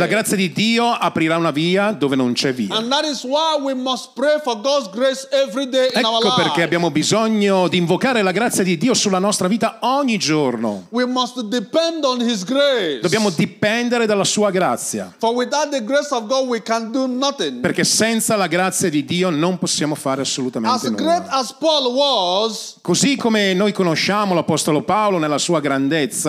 grazia 0.05 0.35
di 0.35 0.51
Dio 0.53 0.85
aprirà 0.85 1.35
una 1.35 1.49
via 1.49 1.91
dove 1.93 2.15
non 2.15 2.33
c'è 2.33 2.53
via. 2.53 2.75
And 2.75 2.89
that 2.89 3.05
is 3.05 3.23
why 3.23 3.57
we 3.59 3.73
must 3.73 4.11
pray 4.13 4.39
for 4.43 4.61
God's 4.61 4.87
grace 4.91 5.27
every 5.31 5.67
day 5.67 5.89
in 5.95 6.05
our 6.05 6.23
Ecco 6.23 6.35
perché 6.35 6.61
abbiamo 6.61 6.91
bisogno 6.91 7.67
di 7.67 7.77
invocare 7.77 8.21
la 8.21 8.31
grazia 8.31 8.61
di 8.63 8.77
Dio 8.77 8.93
sulla 8.93 9.17
nostra 9.17 9.47
vita 9.47 9.79
ogni 9.81 10.17
giorno. 10.17 10.85
We 10.89 11.05
must 11.07 11.41
depend 11.41 12.03
on 12.03 12.21
His 12.21 12.43
grace. 12.43 12.99
Dobbiamo 13.01 13.31
dipendere 13.31 14.05
dalla 14.05 14.23
sua 14.23 14.51
grazia, 14.51 15.11
For 15.17 15.33
without 15.33 15.69
the 15.71 15.83
grace 15.83 16.13
of 16.13 16.27
God, 16.27 16.47
we 16.47 16.61
can 16.61 16.91
do 16.91 17.07
nothing. 17.07 17.61
perché 17.61 17.83
senza 17.83 18.35
la 18.35 18.45
grazia 18.45 18.91
di 18.91 19.03
Dio 19.03 19.31
non 19.31 19.57
possiamo 19.57 19.95
fare 19.95 20.21
assolutamente 20.21 20.85
As 20.85 20.93
great 20.93 21.21
nulla. 21.23 21.31
as 21.31 21.55
Paul 21.57 21.95
was, 21.95 22.75
Così 22.81 23.15
come 23.15 23.55
noi 23.55 23.71
conosciamo 23.71 24.35
l'Apostolo 24.35 24.83
Paolo 24.83 25.17
nella 25.17 25.39
sua 25.39 25.59
grandezza, 25.59 26.25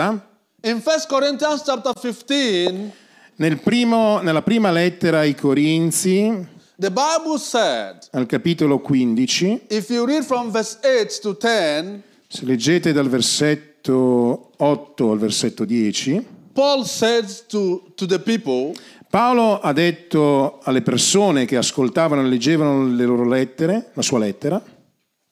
in 0.63 0.81
1 0.83 0.83
Corinthians 1.09 1.63
chapter 1.65 1.93
15, 1.93 2.93
nel 3.37 3.61
primo- 3.61 4.21
nella 4.21 4.43
prima 4.43 4.71
lettera 4.71 5.21
ai 5.21 5.35
Corinzi, 5.35 6.47
the 6.77 6.91
Bible 6.91 7.39
said, 7.39 8.09
al 8.13 8.27
capitolo 8.27 8.79
15, 8.79 9.63
if 9.69 9.89
you 9.89 10.05
read 10.05 10.25
from 10.25 10.51
verse 10.51 10.79
8 10.83 11.21
to 11.21 11.37
10, 11.37 12.03
se 12.29 12.45
leggete 12.45 12.93
dal 12.93 13.09
versetto 13.09 14.51
8 14.57 15.11
al 15.11 15.19
versetto 15.19 15.65
10, 15.65 16.25
Paul 16.53 16.85
says 16.85 17.45
to, 17.47 17.93
to 17.95 18.07
the 18.07 18.21
people, 18.21 18.75
Paolo 19.11 19.59
ha 19.61 19.73
detto 19.73 20.61
alle 20.63 20.83
persone 20.83 21.45
che 21.47 21.57
ascoltavano 21.57 22.21
e 22.21 22.25
leggevano 22.25 22.87
le 22.87 23.05
loro 23.05 23.27
lettere, 23.27 23.91
la 23.95 24.03
sua 24.03 24.19
lettera, 24.19 24.63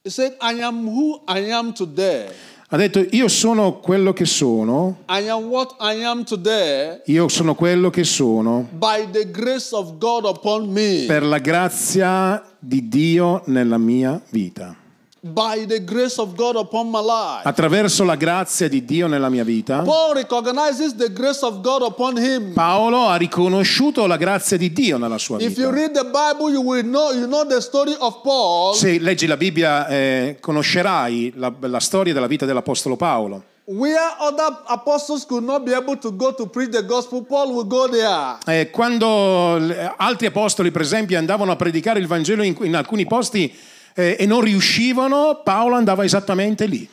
he 0.03 0.11
said, 0.11 0.37
I 0.41 0.61
am 0.63 0.87
who 0.87 1.21
I 1.27 1.51
am 1.51 1.73
today. 1.73 2.31
Ha 2.69 2.77
detto 2.77 3.05
io 3.11 3.29
sono 3.29 3.79
quello 3.79 4.13
che 4.13 4.25
sono, 4.25 4.99
I 5.09 5.29
am 5.29 5.45
what 5.45 5.77
I 5.81 6.03
am 6.03 6.25
today 6.25 7.01
io 7.05 7.29
sono 7.29 7.55
quello 7.55 7.91
che 7.91 8.03
sono 8.05 8.67
by 8.73 9.09
the 9.11 9.31
grace 9.31 9.75
of 9.75 9.99
God 9.99 10.25
upon 10.25 10.69
me. 10.71 11.05
per 11.07 11.23
la 11.23 11.39
grazia 11.39 12.43
di 12.59 12.89
Dio 12.89 13.43
nella 13.47 13.79
mia 13.79 14.21
vita. 14.31 14.75
By 15.33 15.67
the 15.67 15.83
grace 15.83 16.21
of 16.21 16.35
God 16.37 16.57
upon 16.57 16.89
my 16.91 17.01
life. 17.01 17.43
Attraverso 17.43 18.05
la 18.05 18.15
grazia 18.17 18.69
di 18.69 18.85
Dio 18.85 19.07
nella 19.07 19.29
mia 19.29 19.45
vita, 19.45 19.83
Paul 19.83 20.15
recognizes 20.15 20.95
the 20.95 21.13
grace 21.13 21.45
of 21.45 21.61
God 21.61 21.83
upon 21.83 22.17
him. 22.17 22.53
Paolo 22.53 23.09
ha 23.09 23.17
riconosciuto 23.17 24.07
la 24.07 24.17
grazia 24.17 24.57
di 24.57 24.73
Dio 24.73 24.99
nella 24.99 25.19
sua 25.19 25.39
vita. 25.39 25.69
Bible, 25.71 26.53
you 26.53 26.83
know 26.83 27.13
you 27.13 27.27
know. 27.27 27.45
Se 28.75 28.99
leggi 28.99 29.27
la 29.27 29.37
Bibbia 29.37 29.87
eh, 29.89 30.37
conoscerai 30.41 31.33
la, 31.37 31.53
la 31.61 31.81
storia 31.81 32.13
della 32.13 32.27
vita 32.27 32.47
dell'Apostolo 32.47 32.97
Paolo. 32.97 33.43
Eh, 38.47 38.71
quando 38.71 39.57
l- 39.57 39.95
altri 39.97 40.27
apostoli, 40.27 40.71
per 40.71 40.83
esempio, 40.83 41.19
andavano 41.19 41.51
a 41.51 41.57
predicare 41.57 41.99
il 41.99 42.07
Vangelo 42.07 42.45
in, 42.45 42.57
in 42.61 42.77
alcuni 42.77 43.07
posti 43.07 43.53
eh, 43.99 44.17
e 44.19 44.27
non 44.27 44.43
riuscivano, 44.43 45.41
Paolo 45.43 45.75
andava 45.75 46.05
esattamente 46.05 46.67
lì. 46.67 46.87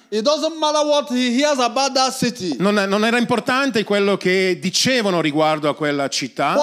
Non, 2.59 2.75
non 2.87 3.03
era 3.03 3.17
importante 3.17 3.83
quello 3.83 4.15
che 4.15 4.57
dicevano 4.61 5.19
riguardo 5.19 5.67
a 5.67 5.75
quella 5.75 6.07
città. 6.07 6.53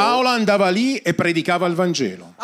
Paolo 0.00 0.28
andava 0.28 0.68
lì 0.68 0.96
e 0.96 1.14
predicava 1.14 1.66
il 1.68 1.74
Vangelo. 1.74 2.34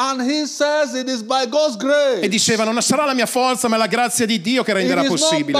E 2.21 2.29
diceva, 2.29 2.62
non 2.62 2.81
sarà 2.83 3.05
la 3.05 3.14
mia 3.14 3.27
forza, 3.27 3.66
ma 3.66 3.75
è 3.75 3.79
la 3.79 3.87
grazia 3.87 4.27
di 4.27 4.40
Dio 4.40 4.62
che 4.62 4.73
renderà 4.75 5.03
possibile. 5.09 5.59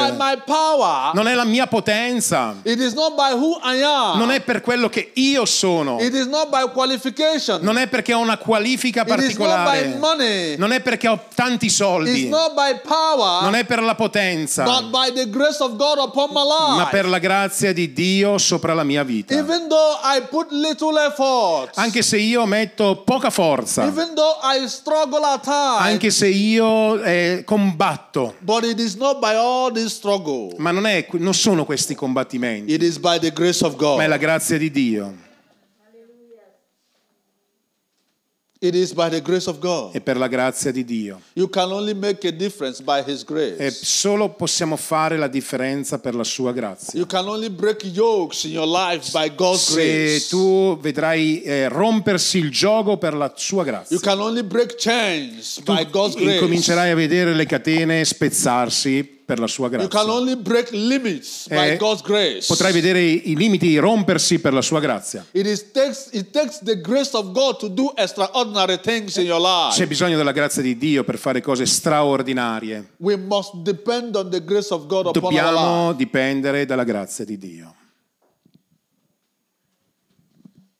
Non 1.15 1.27
è 1.27 1.35
la 1.35 1.45
mia 1.45 1.67
potenza, 1.67 2.55
non 4.19 4.31
è 4.31 4.41
per 4.43 4.61
quello 4.61 4.89
che 4.89 5.11
io 5.15 5.45
sono, 5.45 5.99
non 7.63 7.79
è 7.79 7.89
perché 7.89 8.13
ho 8.15 8.21
una 8.21 8.37
qualifica 8.39 9.05
particolare. 9.17 9.89
Non 10.59 10.73
è 10.73 10.81
perché 10.81 11.09
ho 11.09 11.19
tanti 11.35 11.69
soldi, 11.69 12.29
power. 12.83 13.43
non 13.43 13.55
è 13.55 13.65
per 13.65 13.83
la 13.83 13.95
potenza, 13.95 14.65
ma 16.77 16.87
per 16.87 17.07
la 17.09 17.19
grazia 17.19 17.73
di 17.73 17.93
Dio 17.93 18.39
sopra 18.39 18.75
la 18.75 18.85
mia 18.85 19.03
vita. 19.03 19.35
Effort, 21.07 21.77
Anche 21.79 22.03
se 22.03 22.17
io 22.19 22.45
metto 22.47 23.03
poca 23.05 23.31
forza, 23.31 23.83
times, 25.43 25.91
anche 25.93 26.11
se 26.11 26.27
io 26.29 27.01
eh, 27.03 27.43
combatto, 27.45 28.35
ma 30.59 30.71
non, 30.71 30.87
è- 30.87 31.07
non 31.13 31.35
sono 31.35 31.65
questi 31.65 31.95
combattimenti, 31.95 32.73
ma 33.97 34.05
è 34.05 34.07
la 34.07 34.17
grazia 34.17 34.59
di 34.59 34.71
Dio. 34.71 35.25
It 38.59 38.75
is 38.75 38.95
by 38.95 39.11
the 39.11 39.21
grace 39.21 39.49
of 39.51 39.59
God. 39.59 39.93
È 39.95 40.01
per 40.01 40.17
la 40.17 40.29
grazia 40.29 40.73
di 40.73 40.83
Dio. 40.83 41.21
You 41.35 41.49
can 41.51 41.71
only 41.73 41.93
make 41.93 42.27
a 42.27 42.31
difference 42.33 42.83
by 42.83 43.03
His 43.07 43.23
grace. 43.23 43.57
E 43.59 43.71
solo 43.71 44.31
possiamo 44.31 44.77
fare 44.77 45.19
la 45.19 45.29
differenza 45.29 45.99
per 45.99 46.15
la 46.15 46.25
sua 46.25 46.53
grazia. 46.53 46.99
You 46.99 47.07
can 47.07 47.29
only 47.29 47.51
break 47.51 47.85
yokes 47.85 48.45
in 48.45 48.53
your 48.53 48.67
life 48.67 49.11
by 49.13 49.31
God's 49.35 49.61
Se 49.63 49.75
grace. 49.75 50.29
tu 50.31 50.79
vedrai 50.81 51.43
eh, 51.43 51.69
rompersi 51.69 52.39
il 52.39 52.51
gioco 52.51 52.97
per 52.97 53.13
la 53.15 53.31
sua 53.37 53.63
grazia, 53.63 53.95
You 53.95 54.01
can 54.01 54.21
only 54.21 54.43
break 54.43 54.77
chains 54.77 55.61
by 55.61 55.87
God's 55.91 56.15
grace. 56.15 56.35
incomincerai 56.37 56.91
a 56.91 56.95
vedere 56.95 57.35
le 57.35 57.45
catene 57.45 58.05
spezzarsi 58.07 59.16
per 59.27 59.41
la 59.41 59.49
sua 59.49 59.69
grazia. 59.69 59.89
Eh. 61.49 61.77
Potrai 62.47 62.73
vedere 62.73 63.03
i 63.03 63.35
limiti 63.37 63.77
rompersi 63.77 64.39
per 64.39 64.53
la 64.53 64.63
sua 64.63 64.79
grazia. 64.79 65.27
C'è 69.73 69.87
bisogno 69.87 70.17
della 70.17 70.31
grazia 70.33 70.63
di 70.63 70.77
Dio 70.79 71.03
per 71.03 71.19
fare 71.19 71.41
cose 71.43 71.67
straordinarie. 71.67 72.93
Dobbiamo 75.13 75.93
dipendere 75.93 76.65
dalla 76.65 76.85
grazia 76.85 77.25
di 77.25 77.37
Dio. 77.37 77.75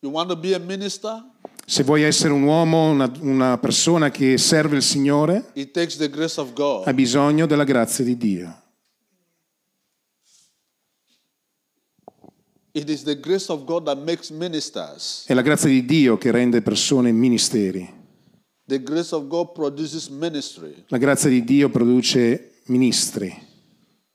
You 0.01 0.13
want 0.13 0.29
to 0.29 0.37
be 0.37 0.55
a 0.55 0.59
minister? 0.61 1.21
Se 1.69 1.83
vuoi 1.83 2.05
essere 2.05 2.33
un 2.33 2.45
uomo, 2.45 2.89
una, 2.89 3.13
una 3.19 3.59
persona 3.59 4.13
che 4.13 4.39
serve 4.39 4.77
il 4.77 4.83
Signore, 4.83 5.51
hai 5.53 6.95
bisogno 6.95 7.47
della 7.47 7.65
grazia 7.65 8.05
di 8.05 8.17
Dio. 8.17 8.63
È 12.71 12.85
la 15.35 15.43
grazia 15.43 15.69
di 15.69 15.85
Dio 15.85 16.19
che 16.19 16.31
rende 16.31 16.63
persone 16.63 17.11
ministeri. 17.11 17.95
La 20.87 20.99
grazia 20.99 21.29
di 21.29 21.43
Dio 21.43 21.69
produce 21.69 22.53
ministri. 22.67 23.45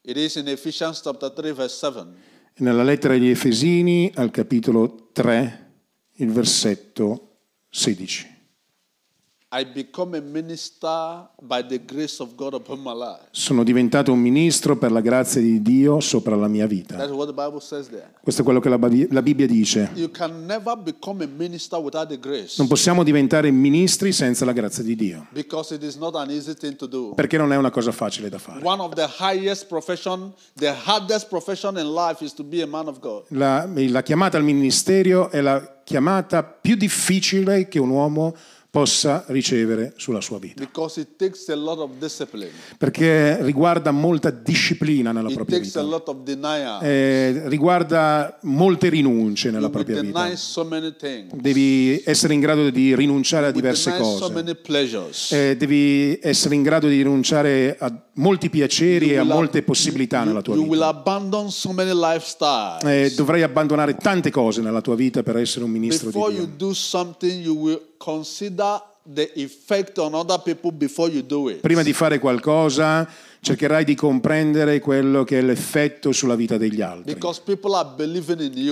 It 0.04 0.16
is 0.16 0.36
in 0.36 0.48
Ephesians 0.48 1.02
chapter 1.02 1.30
3 1.30 1.54
verse 1.54 1.76
7. 1.76 2.06
Nella 2.60 2.84
lettera 2.84 3.14
agli 3.14 3.28
Efesini, 3.28 4.10
al 4.16 4.32
capitolo 4.32 5.10
3, 5.12 5.72
il 6.16 6.32
versetto 6.32 7.26
16. 7.72 8.28
I 9.54 9.66
become 9.66 10.16
a 10.16 10.22
minister 10.22 11.28
by 11.42 11.62
the 11.62 11.78
grace 11.78 12.22
of 12.22 12.36
God 12.38 12.54
upon 12.54 12.80
my 12.80 12.94
life. 12.94 13.28
Sono 13.32 13.66
diventato 13.66 14.14
un 14.14 14.20
ministro 14.20 14.78
per 14.78 14.94
la 14.94 15.02
grazia 15.02 15.42
di 15.42 15.62
Dio 15.62 16.00
sopra 16.00 16.38
la 16.38 16.48
mia 16.48 16.66
vita. 16.68 16.96
That's 16.96 17.12
what 17.12 17.28
the 17.28 17.34
Bible 17.34 17.60
says 17.60 17.90
there. 17.90 18.14
Questo 18.24 18.44
è 18.44 18.44
quello 18.46 18.62
che 18.62 18.70
la 18.70 19.22
Bibbia 19.22 19.48
dice. 19.48 19.92
You 19.96 20.10
can 20.10 20.46
never 20.46 20.78
become 20.78 21.22
a 21.26 21.28
minister 21.28 21.78
without 21.80 22.08
the 22.08 22.18
grace 22.18 22.56
Non 22.60 22.70
possiamo 22.70 23.04
diventare 23.04 23.52
ministri 23.52 24.14
senza 24.14 24.46
la 24.46 24.54
grazia 24.54 24.84
di 24.84 24.96
Dio, 24.96 25.28
because 25.32 25.76
it 25.76 25.84
is 25.84 25.96
not 25.98 26.16
an 26.16 26.30
easy 26.30 26.54
thing 26.54 26.78
to 26.78 26.88
do. 26.88 27.14
perché 27.14 27.38
non 27.38 27.52
è 27.52 27.58
una 27.58 27.72
cosa 27.72 27.92
facile 27.92 28.30
da 28.30 28.38
fare. 28.38 28.62
One 28.64 28.82
of 28.82 28.94
the 28.94 29.10
highest 29.20 29.68
profession, 29.68 30.32
the 30.56 30.74
hardest 30.86 31.28
profession 31.28 31.78
in 31.78 31.94
life 31.94 32.24
is 32.24 32.34
to 32.36 32.44
be 32.46 32.62
a 32.62 32.68
man 32.68 32.88
of 32.88 33.00
God. 33.02 33.26
La, 33.30 33.68
la 33.68 34.02
chiamata 34.02 34.38
al 34.38 34.44
ministero 34.46 35.30
è 35.30 35.42
la 35.42 35.81
chiamata 35.92 36.42
più 36.42 36.76
difficile 36.76 37.68
che 37.68 37.78
un 37.78 37.90
uomo 37.90 38.34
possa 38.72 39.26
ricevere 39.28 39.92
sulla 39.98 40.22
sua 40.22 40.40
vita, 40.40 40.64
perché 42.78 43.44
riguarda 43.44 43.92
molta 43.92 44.30
disciplina 44.30 45.12
nella 45.12 45.28
It 45.28 45.36
propria 45.36 45.58
vita. 45.60 45.80
Eh, 46.82 47.50
riguarda 47.50 48.40
molte 48.44 48.88
rinunce 48.88 49.48
nella 49.52 49.64
You 49.64 49.72
propria 49.72 49.98
vita. 50.02 50.18
so. 50.38 50.62
Devi 51.36 52.02
essere 52.06 52.34
in 52.34 52.40
grado 52.40 52.70
di 52.70 52.96
rinunciare 52.96 53.48
a 53.48 53.52
diverse 53.52 53.92
so 53.92 53.98
cose. 53.98 54.20
Eh, 55.36 55.58
devi 55.58 56.18
essere 56.22 56.56
in 56.56 56.64
grado 56.64 56.88
di 56.88 56.96
rinunciare 56.96 57.76
a 57.78 57.94
molti 58.14 58.50
piaceri 58.50 59.12
e 59.12 59.18
a 59.18 59.24
molte 59.36 59.64
possibilità 59.64 60.24
nella 60.24 60.42
tua 60.42 60.54
vita. 60.64 60.66
so. 60.86 61.02
Eh, 62.84 63.12
dovrai 63.18 63.42
abbandonare 63.44 63.96
tante 63.98 64.32
cose 64.32 64.62
nella 64.62 64.80
tua 64.80 64.96
vita 64.96 65.24
per 65.24 65.36
essere 65.36 65.66
un 65.66 65.72
ministro 65.72 66.10
di 66.10 66.14
Before 66.18 66.34
Dio. 66.34 66.44
Prima 71.62 71.84
di 71.84 71.94
fare 71.94 72.20
qualcosa 72.20 73.08
cercherai 73.44 73.84
di 73.84 73.96
comprendere 73.96 74.80
quello 74.80 75.24
che 75.24 75.40
è 75.40 75.42
l'effetto 75.42 76.12
sulla 76.12 76.36
vita 76.36 76.58
degli 76.58 76.80
altri, 76.80 77.18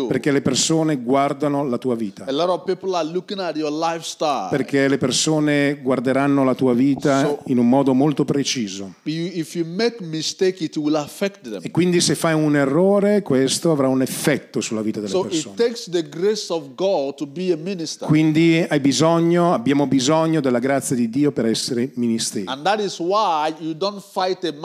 perché 0.08 0.32
le 0.32 0.42
persone 0.42 0.98
guardano 0.98 1.68
la 1.68 1.80
tua 1.80 1.96
vita, 1.96 2.26
A 2.28 2.32
lot 2.32 2.50
of 2.50 2.64
people 2.66 2.96
are 2.96 3.08
looking 3.08 3.40
at 3.40 3.56
your 3.56 3.72
lifestyle. 3.72 4.50
perché 4.52 4.88
le 4.88 5.00
persone 5.00 5.80
guarderanno 5.82 6.44
la 6.44 6.54
tua 6.54 6.74
vita 6.76 7.22
So- 7.26 7.40
in 7.48 7.58
un 7.58 7.68
modo 7.68 7.96
molto 7.96 8.26
preciso. 8.26 8.94
You- 9.04 9.32
if 9.34 9.56
you 9.56 9.66
make 9.66 10.04
mistake, 10.04 10.64
it 10.64 10.76
will 10.78 10.96
affect 10.98 11.50
them. 11.50 11.62
E 11.64 11.72
quindi 11.72 12.00
se 12.00 12.14
fai 12.14 12.36
un 12.36 12.56
errore, 12.56 13.24
questo 13.24 13.72
avrà 13.72 13.88
un 13.88 14.04
effetto 14.04 14.62
sulla 14.62 14.82
vita 14.82 15.00
delle 15.00 15.12
So 15.12 15.22
it 15.26 15.30
persone. 15.30 15.56
takes 15.56 15.90
the 15.90 16.08
grace 16.08 16.54
of 16.54 16.76
God 16.76 17.16
to 17.16 17.26
be 17.26 17.52
a 17.52 17.58
minister. 17.58 18.08
Quindi 18.08 18.64
hai 18.70 18.80
bisogno, 18.80 19.52
abbiamo 19.52 19.88
bisogno 19.88 20.42
della 20.42 20.60
grazia 20.60 20.96
di 20.96 21.10
Dio 21.10 21.32
per 21.32 21.48
essere 21.48 21.90
ministeri. 21.96 22.44
And 22.46 22.62
that 22.64 22.80
is 22.80 23.00
why 23.00 23.52
you 23.58 23.74
don't 23.74 24.00
fight 24.00 24.44
a 24.44 24.58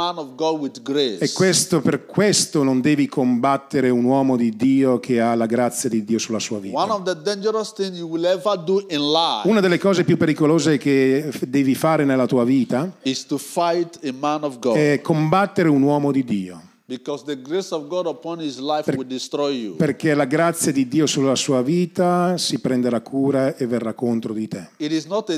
E 1.20 1.32
questo, 1.32 1.80
per 1.80 2.06
questo 2.06 2.62
non 2.62 2.80
devi 2.80 3.06
combattere 3.06 3.90
un 3.90 4.04
uomo 4.04 4.36
di 4.36 4.54
Dio 4.56 4.98
che 4.98 5.20
ha 5.20 5.34
la 5.34 5.46
grazia 5.46 5.88
di 5.88 6.04
Dio 6.04 6.18
sulla 6.18 6.38
sua 6.38 6.56
One 6.58 6.68
vita. 6.68 6.94
of 6.94 7.02
the 7.04 7.20
dangerous 7.22 7.72
things 7.72 7.96
you 7.98 8.08
will 8.08 8.24
ever 8.24 8.58
do 8.64 8.84
in 8.88 9.00
life 9.00 9.48
Una 9.48 9.60
delle 9.60 9.78
cose 9.78 10.04
più 10.04 10.16
pericolose 10.16 10.78
che 10.78 11.30
devi 11.46 11.74
fare 11.74 12.04
nella 12.04 12.26
tua 12.26 12.44
vita 12.44 12.90
is 13.02 13.24
to 13.26 13.38
fight 13.38 13.98
a 14.04 14.12
man 14.12 14.44
of 14.44 14.58
God. 14.58 14.76
è 14.76 15.00
combattere 15.00 15.68
un 15.68 15.82
uomo 15.82 16.10
di 16.12 16.24
Dio, 16.24 16.60
Because 16.86 17.24
the 17.24 17.40
grace 17.40 17.72
of 17.72 17.86
God 17.88 18.06
upon 18.06 18.40
his 18.40 18.58
life 18.58 18.94
will 18.94 19.06
destroy 19.06 19.52
you. 19.52 19.76
perché 19.76 20.12
la 20.12 20.26
grazia 20.26 20.70
di 20.70 20.86
Dio 20.86 21.06
sulla 21.06 21.34
sua 21.34 21.62
vita 21.62 22.36
si 22.36 22.58
prenderà 22.58 23.00
cura 23.00 23.56
e 23.56 23.66
verrà 23.66 23.94
contro 23.94 24.34
di 24.34 24.46
te. 24.46 24.68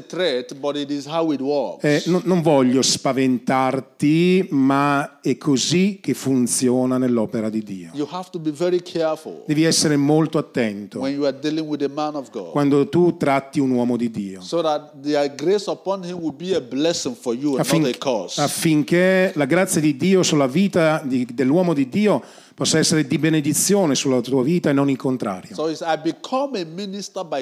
Threat. 0.06 0.56
Eh, 1.82 2.02
no- 2.06 2.20
non 2.24 2.42
voglio 2.42 2.82
spaventarti, 2.82 4.48
ma 4.50 5.20
è 5.20 5.36
così 5.36 6.00
che 6.02 6.14
funziona 6.14 6.98
nell'opera 6.98 7.48
di 7.48 7.62
Dio. 7.62 7.90
You 7.94 8.08
have 8.10 8.28
to 8.32 8.40
be 8.40 8.50
very 8.50 8.82
careful 8.82 9.44
Devi 9.46 9.62
essere 9.62 9.96
molto 9.96 10.38
attento 10.38 10.98
when 10.98 11.14
you 11.14 11.26
are 11.26 11.38
dealing 11.38 11.68
with 11.68 11.82
a 11.82 11.88
man 11.88 12.16
of 12.16 12.28
God. 12.32 12.50
quando 12.50 12.88
tu 12.88 13.16
tratti 13.16 13.60
un 13.60 13.70
uomo 13.70 13.96
di 13.96 14.10
Dio. 14.10 14.40
So 14.40 14.60
curse. 17.98 18.40
affinché 18.40 19.30
la 19.36 19.44
grazia 19.44 19.80
di 19.80 19.96
Dio 19.96 20.24
sulla 20.24 20.48
vita 20.48 21.00
di- 21.04 21.34
dell'uomo 21.36 21.74
di 21.74 21.88
Dio 21.88 22.20
possa 22.54 22.78
essere 22.78 23.06
di 23.06 23.18
benedizione 23.18 23.94
sulla 23.94 24.20
tua 24.20 24.42
vita 24.42 24.70
e 24.70 24.72
non 24.72 24.88
il 24.90 24.96
contrario. 24.96 25.54
So 25.54 25.68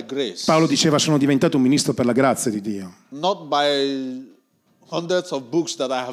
grace, 0.04 0.42
Paolo 0.44 0.66
diceva 0.66 0.98
sono 0.98 1.16
diventato 1.16 1.57
un 1.57 1.62
ministro 1.62 1.94
per 1.94 2.04
la 2.04 2.12
grazia 2.12 2.50
di 2.50 2.61
Dio, 2.61 2.92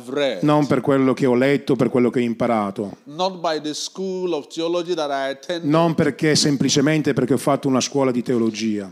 read, 0.07 0.43
non 0.43 0.65
per 0.67 0.81
quello 0.81 1.13
che 1.13 1.25
ho 1.25 1.35
letto, 1.35 1.75
per 1.75 1.89
quello 1.89 2.09
che 2.09 2.19
ho 2.19 2.23
imparato, 2.23 2.97
non 5.63 5.95
perché 5.95 6.35
semplicemente 6.35 7.13
perché 7.13 7.33
ho 7.33 7.37
fatto 7.37 7.67
una 7.67 7.81
scuola 7.81 8.11
di 8.11 8.21
teologia, 8.21 8.89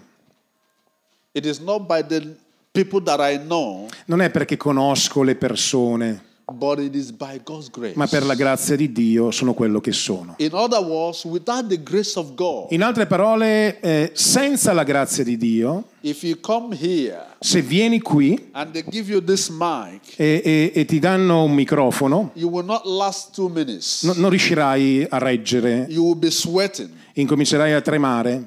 non 4.06 4.21
è 4.21 4.30
perché 4.32 4.58
conosco 4.58 5.21
le 5.21 5.36
persone, 5.36 6.23
but 6.51 6.79
it 6.79 6.95
is 6.95 7.12
by 7.12 7.39
God's 7.43 7.69
grace. 7.69 7.95
ma 7.95 8.07
per 8.07 8.25
la 8.25 8.35
grazia 8.35 8.75
di 8.75 8.91
Dio 8.91 9.31
sono 9.31 9.53
quello 9.53 9.79
che 9.79 9.91
sono. 9.91 10.35
In 10.38 10.53
other 10.53 10.79
words, 10.83 11.23
without 11.25 11.67
the 11.67 11.81
grace 11.81 12.17
of 12.17 12.33
God, 12.35 12.71
In 12.71 12.81
altre 12.83 13.05
parole, 13.07 13.79
eh, 13.79 14.12
senza 14.13 14.73
la 14.73 14.83
grazia 14.83 15.23
di 15.23 15.38
Dio, 15.38 15.85
if 16.01 16.23
you 16.23 16.38
come 16.39 16.75
here 16.79 17.25
se 17.39 17.62
vieni 17.62 17.99
qui 17.99 18.49
and 18.51 18.71
they 18.71 18.83
give 18.89 19.12
you 19.12 19.21
this 19.23 19.49
mic, 19.49 20.01
e, 20.17 20.41
e- 20.43 20.71
e 20.73 20.85
ti 20.85 20.99
danno 20.99 21.43
un 21.43 21.53
microfono, 21.53 22.31
you 22.33 22.49
will 22.49 22.65
not 22.65 22.85
last 22.85 23.33
two 23.33 23.47
minutes. 23.49 24.03
no- 24.03 24.13
non 24.15 24.29
riuscirai 24.29 25.05
a 25.09 25.17
reggere, 25.17 25.85
You 25.89 26.03
will 26.03 26.17
be 26.17 26.29
sweating. 26.31 26.89
incomincerai 27.13 27.73
a 27.73 27.81
tremare. 27.81 28.43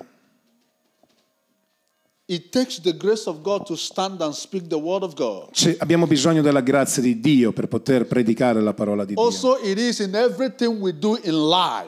Cioè, 5.50 5.76
abbiamo 5.80 6.06
bisogno 6.06 6.40
della 6.40 6.60
grazia 6.60 7.02
di 7.02 7.18
Dio 7.20 7.52
per 7.52 7.66
poter 7.66 8.06
predicare 8.06 8.60
la 8.60 8.72
parola 8.72 9.04
di 9.04 9.14
Dio. 9.14 9.22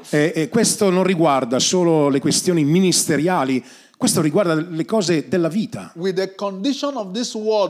Also. 0.01 0.17
E, 0.17 0.33
e 0.35 0.49
questo 0.49 0.91
non 0.91 1.05
riguarda 1.05 1.61
solo 1.61 2.09
le 2.09 2.19
questioni 2.19 2.65
ministeriali, 2.65 3.65
questo 3.97 4.21
riguarda 4.21 4.55
le 4.55 4.85
cose 4.85 5.29
della 5.29 5.49
vita. 5.49 5.93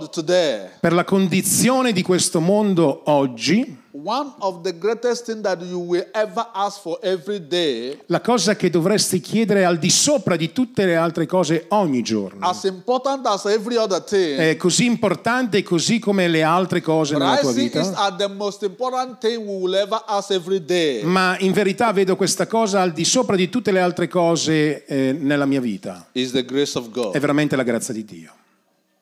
Today, 0.08 0.70
Per 0.80 0.92
la 0.94 1.04
condizione 1.04 1.92
di 1.92 2.02
questo 2.02 2.40
mondo 2.40 3.02
oggi, 3.04 3.82
one 3.94 4.32
of 4.40 4.62
the 4.62 4.76
greatest 4.76 5.24
things 5.24 5.42
that 5.42 5.62
you 5.62 5.78
will 5.78 6.04
ever 6.12 6.44
ask 6.52 6.80
for 6.80 6.98
every 7.00 7.46
day, 7.46 7.96
la 8.06 8.20
cosa 8.20 8.56
che 8.56 8.68
dovresti 8.68 9.20
chiedere 9.20 9.64
al 9.64 9.78
di 9.78 9.88
sopra 9.88 10.34
di 10.34 10.52
tutte 10.52 10.84
le 10.84 10.96
altre 10.96 11.26
cose 11.26 11.66
ogni 11.68 12.02
giorno, 12.02 12.44
as 12.44 12.64
important 12.64 13.24
as 13.26 13.44
every 13.44 13.76
other 13.76 14.02
thing, 14.02 14.36
è 14.36 14.56
così 14.56 14.84
importante 14.86 15.62
così 15.62 16.00
come 16.00 16.26
le 16.26 16.42
altre 16.42 16.80
cose 16.80 17.16
nella 17.16 17.38
tua 17.38 17.52
vita. 17.52 17.80
at 17.94 18.16
the 18.16 18.28
most 18.28 18.64
important 18.64 19.18
thing 19.18 19.46
we 19.46 19.56
will 19.60 19.74
ever 19.74 20.02
ask 20.06 20.30
every 20.30 20.64
day. 20.64 21.04
Ma 21.04 21.36
in 21.38 21.52
verità 21.52 21.92
vedo 21.92 22.16
questa 22.16 22.48
cosa 22.48 22.80
al 22.80 22.92
di 22.92 23.04
sopra 23.04 23.36
di 23.36 23.48
tutte 23.48 23.70
le 23.70 23.80
altre 23.80 24.08
cose 24.08 24.84
eh, 24.86 25.12
nella 25.12 25.46
mia 25.46 25.60
vita. 25.60 26.08
Is 26.12 26.32
the 26.32 26.44
grace 26.44 26.76
of 26.76 26.90
È 27.12 27.20
veramente 27.20 27.54
la 27.54 27.62
grazia 27.62 27.94
di 27.94 28.04
Dio. 28.04 28.32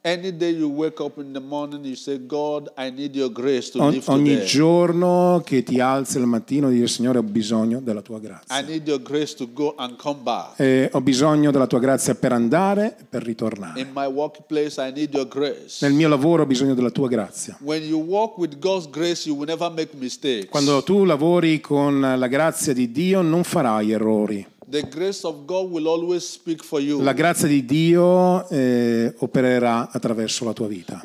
Any 0.04 0.32
day 0.36 0.50
you 0.50 0.68
wake 0.68 0.98
up 1.00 1.18
in 1.18 1.32
the 1.32 1.38
morning, 1.38 1.84
you 1.84 1.94
say, 1.94 2.18
God, 2.18 2.68
I 2.76 2.90
need 2.90 3.14
your 3.14 3.30
grace 3.30 3.70
to 3.70 3.78
live 3.88 4.02
ogni 4.10 4.30
today. 4.30 4.46
giorno 4.46 5.40
che 5.44 5.62
ti 5.62 5.78
alzi 5.78 6.18
al 6.18 6.26
mattino 6.26 6.70
dire 6.70 6.88
Signore 6.88 7.18
ho 7.18 7.22
bisogno 7.22 7.78
della 7.80 8.02
tua 8.02 8.16
I 8.16 8.20
grazia. 8.20 8.60
need 8.62 8.88
your 8.88 9.00
grace 9.00 9.36
to 9.36 9.46
go 9.52 9.74
and 9.76 9.94
come 9.94 10.18
back. 10.20 10.58
E 10.58 10.90
ho 10.92 11.00
bisogno 11.00 11.52
della 11.52 11.68
tua 11.68 11.78
grazia 11.78 12.16
per 12.16 12.32
andare 12.32 12.96
e 12.98 13.04
per 13.08 13.22
ritornare. 13.22 13.78
In 13.80 13.90
my 13.94 14.06
workplace, 14.06 14.84
I 14.84 14.90
need 14.92 15.14
your 15.14 15.28
grace. 15.28 15.86
Nel 15.86 15.92
mio 15.94 16.08
lavoro 16.08 16.42
ho 16.42 16.46
bisogno 16.46 16.74
della 16.74 16.90
tua 16.90 17.06
grazia. 17.06 17.56
When 17.60 17.84
you 17.84 18.00
walk 18.00 18.38
with 18.38 18.58
God's 18.58 18.90
grace, 18.90 19.28
you 19.28 19.36
will 19.38 19.46
never 19.46 19.70
make 19.70 19.90
mistakes. 19.96 20.48
Quando 20.50 20.82
tu 20.82 21.04
lavori 21.04 21.60
con 21.60 22.00
la 22.00 22.26
grazia 22.26 22.72
di 22.72 22.90
Dio 22.90 23.22
non 23.22 23.44
farai 23.44 23.92
errori. 23.92 24.44
The 24.72 24.88
grace 24.88 25.26
of 25.26 25.44
God 25.44 25.70
will 25.70 25.86
always 25.86 26.26
speak 26.26 26.64
for 26.64 26.80
you. 26.80 27.02
La 27.02 27.12
grazia 27.12 27.46
di 27.46 27.62
Dio 27.66 28.48
eh, 28.48 29.14
opererà 29.18 29.90
attraverso 29.92 30.46
la 30.46 30.54
tua 30.54 30.66
vita. 30.66 31.02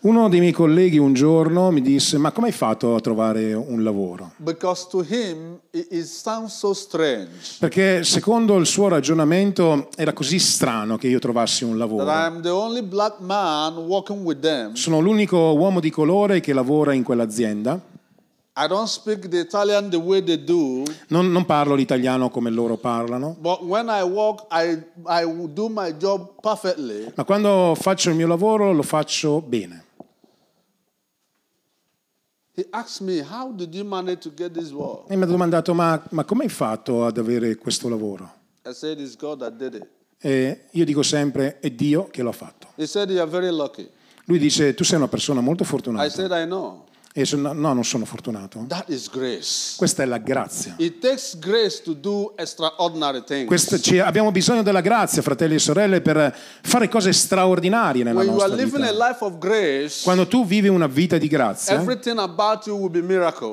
Uno 0.00 0.28
dei 0.28 0.38
miei 0.38 0.52
colleghi 0.52 0.98
un 0.98 1.12
giorno 1.12 1.72
mi 1.72 1.82
disse 1.82 2.18
ma 2.18 2.30
come 2.30 2.46
hai 2.46 2.52
fatto 2.52 2.94
a 2.94 3.00
trovare 3.00 3.52
un 3.52 3.82
lavoro? 3.82 4.34
him 5.08 5.58
so 6.46 6.76
Perché 7.58 8.04
secondo 8.04 8.56
il 8.58 8.66
suo 8.66 8.86
ragionamento 8.86 9.88
era 9.96 10.12
così 10.12 10.38
strano 10.38 10.96
che 10.96 11.08
io 11.08 11.18
trovassi 11.18 11.64
un 11.64 11.78
lavoro. 11.78 12.08
I'm 12.08 12.42
the 12.42 12.50
only 12.50 12.82
black 12.82 13.18
man 13.18 13.74
working 13.74 14.24
with 14.24 14.38
them. 14.38 14.74
Sono 14.74 15.00
l'unico 15.00 15.36
uomo 15.36 15.80
di 15.80 15.90
colore 15.90 16.38
che 16.38 16.52
lavora 16.52 16.92
in 16.92 17.02
quell'azienda. 17.02 17.96
Non, 21.08 21.30
non 21.30 21.44
parlo 21.44 21.74
l'italiano 21.74 22.28
come 22.30 22.50
loro 22.50 22.76
parlano, 22.76 23.36
but 23.38 23.60
when 23.62 23.88
I 23.88 24.02
I, 24.50 24.82
I 25.06 25.48
do 25.52 25.68
my 25.68 25.96
job 25.96 26.40
perfectly. 26.40 27.12
ma 27.14 27.24
quando 27.24 27.76
faccio 27.78 28.10
il 28.10 28.16
mio 28.16 28.26
lavoro 28.26 28.72
lo 28.72 28.82
faccio 28.82 29.40
bene. 29.40 29.84
He 32.54 32.66
asked 32.70 33.06
me, 33.06 33.20
How 33.22 33.52
did 33.52 33.72
you 33.72 33.84
manage 33.84 34.22
to 34.22 34.32
get 34.34 34.52
this 34.52 34.72
work? 34.72 35.08
E 35.08 35.14
mi 35.16 35.22
ha 35.22 35.26
domandato 35.26 35.74
ma, 35.74 36.02
ma 36.10 36.24
come 36.24 36.42
hai 36.44 36.48
fatto 36.48 37.04
ad 37.06 37.16
avere 37.16 37.54
questo 37.54 37.88
lavoro? 37.88 38.32
I 38.64 38.72
said, 38.72 38.98
It's 38.98 39.16
God 39.16 39.38
that 39.38 39.52
did 39.52 39.74
it. 39.74 39.86
E 40.20 40.64
io 40.72 40.84
dico 40.84 41.02
sempre 41.04 41.60
è 41.60 41.70
Dio 41.70 42.08
che 42.10 42.22
lo 42.22 42.30
ha 42.30 42.32
fatto. 42.32 42.66
He 42.74 42.86
said. 42.86 43.08
Lui 44.24 44.38
dice 44.38 44.74
tu 44.74 44.82
sei 44.82 44.96
una 44.98 45.06
persona 45.06 45.40
molto 45.40 45.62
I 45.62 45.66
fortunata. 45.66 46.10
said, 46.10 46.32
I 46.32 46.44
know. 46.44 46.84
E 47.14 47.24
sono, 47.24 47.52
no, 47.52 47.72
non 47.72 47.84
sono 47.84 48.04
fortunato. 48.04 48.64
Questa 49.76 50.02
è 50.02 50.06
la 50.06 50.18
grazia. 50.18 50.74
It 50.76 50.98
takes 51.00 51.36
grace 51.38 51.82
to 51.82 51.94
do 51.94 52.34
extraordinary 52.36 53.24
things. 53.24 53.46
Questa- 53.46 53.80
ci- 53.80 53.98
abbiamo 53.98 54.30
bisogno 54.30 54.62
della 54.62 54.80
grazia, 54.82 55.22
fratelli 55.22 55.54
e 55.54 55.58
sorelle, 55.58 56.00
per 56.00 56.32
fare 56.62 56.88
cose 56.88 57.12
straordinarie 57.12 58.04
nella 58.04 58.20
when 58.20 58.28
nostra 58.30 58.54
vita. 58.54 59.06
life 59.08 59.24
of 59.24 59.38
grace, 59.38 60.02
Quando 60.04 60.28
tu 60.28 60.44
vivi 60.46 60.68
una 60.68 60.86
vita 60.86 61.18
di 61.18 61.26
grazia, 61.28 61.80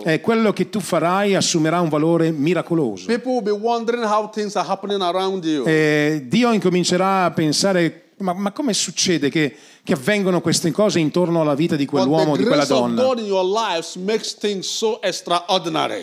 eh, 0.04 0.22
quello 0.22 0.54
che 0.54 0.70
tu 0.70 0.80
farai 0.80 1.34
assumerà 1.36 1.80
un 1.80 1.90
valore 1.90 2.32
miracoloso. 2.32 3.08
E 5.66 6.26
Dio 6.28 6.52
incomincerà 6.52 7.24
a 7.26 7.32
pensare 7.32 8.02
ma, 8.18 8.34
ma 8.34 8.52
come 8.52 8.74
succede 8.74 9.30
che, 9.30 9.54
che 9.86 9.94
avvengono 9.94 10.42
queste 10.42 10.72
cose 10.72 10.98
intorno 10.98 11.42
alla 11.42 11.54
vita 11.54 11.76
di 11.76 11.86
quell'uomo 11.86 12.32
o 12.32 12.36
di 12.38 12.44
quella 12.44 12.66
donna? 12.66 13.04
So. 14.64 15.00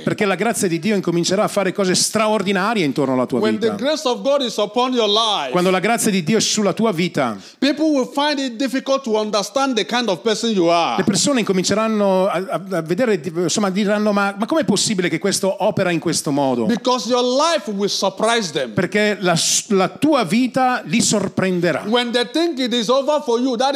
Perché 0.04 0.24
la 0.24 0.36
grazia 0.36 0.68
di 0.68 0.78
Dio 0.78 0.94
incomincerà 0.94 1.42
a 1.42 1.48
fare 1.48 1.72
cose 1.72 1.96
straordinarie 1.96 2.84
intorno 2.84 3.14
alla 3.14 3.26
tua 3.26 3.40
When 3.40 3.58
vita. 3.58 3.74
life, 3.74 5.50
Quando 5.50 5.70
la 5.70 5.80
grazia 5.80 6.12
di 6.12 6.22
Dio 6.22 6.36
è 6.38 6.40
sulla 6.40 6.72
tua 6.72 6.92
vita, 6.92 7.36
people 7.58 7.86
will 7.86 8.08
find 8.08 8.38
it 8.38 8.52
difficult 8.52 9.02
to 9.02 9.18
understand 9.18 9.74
the 9.74 9.84
kind 9.84 10.08
of 10.08 10.20
le 10.22 11.02
persone 11.04 11.40
incominceranno 11.40 12.28
a, 12.28 12.44
a- 12.48 12.62
a 12.76 12.82
vedere, 12.82 13.20
insomma, 13.34 13.70
diranno: 13.70 14.12
Ma, 14.12 14.32
ma 14.38 14.46
com'è 14.46 14.64
possibile 14.64 15.08
che 15.08 15.18
questo 15.18 15.64
opera 15.64 15.90
in 15.90 15.98
questo 15.98 16.30
modo? 16.30 16.66
Because 16.66 17.08
your 17.08 17.24
life 17.24 17.68
will 17.70 17.88
surprise 17.88 18.52
them. 18.52 18.72
Perché 18.72 19.16
la, 19.20 19.36
la 19.68 19.88
tua 19.88 20.22
vita 20.22 20.82
li 20.84 21.00
sorprenderà. 21.00 21.82
When 21.86 22.12
they 22.12 22.28
think 22.30 22.60
it 22.60 22.72
is 22.72 22.88
over 22.88 23.20
for 23.22 23.40
you, 23.40 23.56
that 23.56 23.71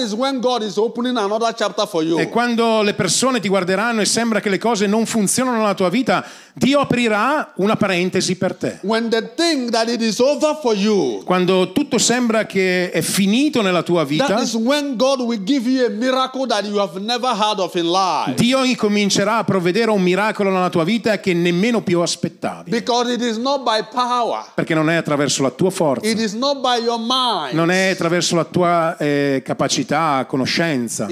E 2.18 2.28
quando 2.28 2.82
le 2.82 2.94
persone 2.94 3.40
ti 3.40 3.48
guarderanno 3.48 4.00
e 4.00 4.04
sembra 4.04 4.40
che 4.40 4.48
le 4.48 4.58
cose 4.58 4.86
non 4.86 5.06
funzionano 5.06 5.58
nella 5.58 5.74
tua 5.74 5.88
vita, 5.88 6.24
Dio 6.58 6.80
aprirà 6.80 7.52
una 7.56 7.76
parentesi 7.76 8.36
per 8.36 8.54
te. 8.54 8.78
When 8.80 9.10
they 9.10 9.28
think 9.34 9.70
that 9.72 9.88
it 9.90 10.00
is 10.00 10.18
over 10.20 10.58
for 10.62 10.74
you, 10.74 11.22
Quando 11.22 11.72
tutto 11.72 11.98
sembra 11.98 12.46
che 12.46 12.90
è 12.90 13.02
finito 13.02 13.60
nella 13.60 13.82
tua 13.82 14.00
that 14.00 14.08
vita, 14.08 14.40
is 14.40 14.54
when 14.54 14.96
God 14.96 15.20
will 15.20 15.42
give 15.44 15.68
you 15.68 15.84
a 15.84 15.90
miracle 15.90 16.46
that 16.46 16.64
you 16.64 16.78
have 16.78 16.98
never 16.98 17.28
heard 17.30 17.58
of 17.58 17.74
in 17.74 17.90
life. 17.90 18.34
Dio 18.36 18.64
incomincerà 18.64 19.36
a 19.36 19.44
provvedere 19.44 19.90
un 19.90 20.00
miracolo 20.00 20.48
nella 20.50 20.70
tua 20.70 20.84
vita 20.84 21.20
che 21.20 21.34
nemmeno 21.34 21.82
più 21.82 22.00
aspettavi. 22.00 22.70
Because 22.70 23.12
it 23.12 23.20
is 23.20 23.36
not 23.36 23.62
by 23.62 23.84
power, 23.92 24.46
Perché 24.54 24.72
non 24.72 24.88
è 24.88 24.94
attraverso 24.94 25.42
la 25.42 25.50
tua 25.50 25.68
forza, 25.70 26.08
it 26.08 26.18
is 26.18 26.32
not 26.32 26.60
by 26.60 26.82
your 26.82 26.98
mind, 26.98 27.52
non 27.52 27.70
è 27.70 27.88
attraverso 27.88 28.34
la 28.34 28.44
tua 28.44 28.96
eh, 28.96 29.42
capacità, 29.44 29.85
conoscenza, 30.26 31.06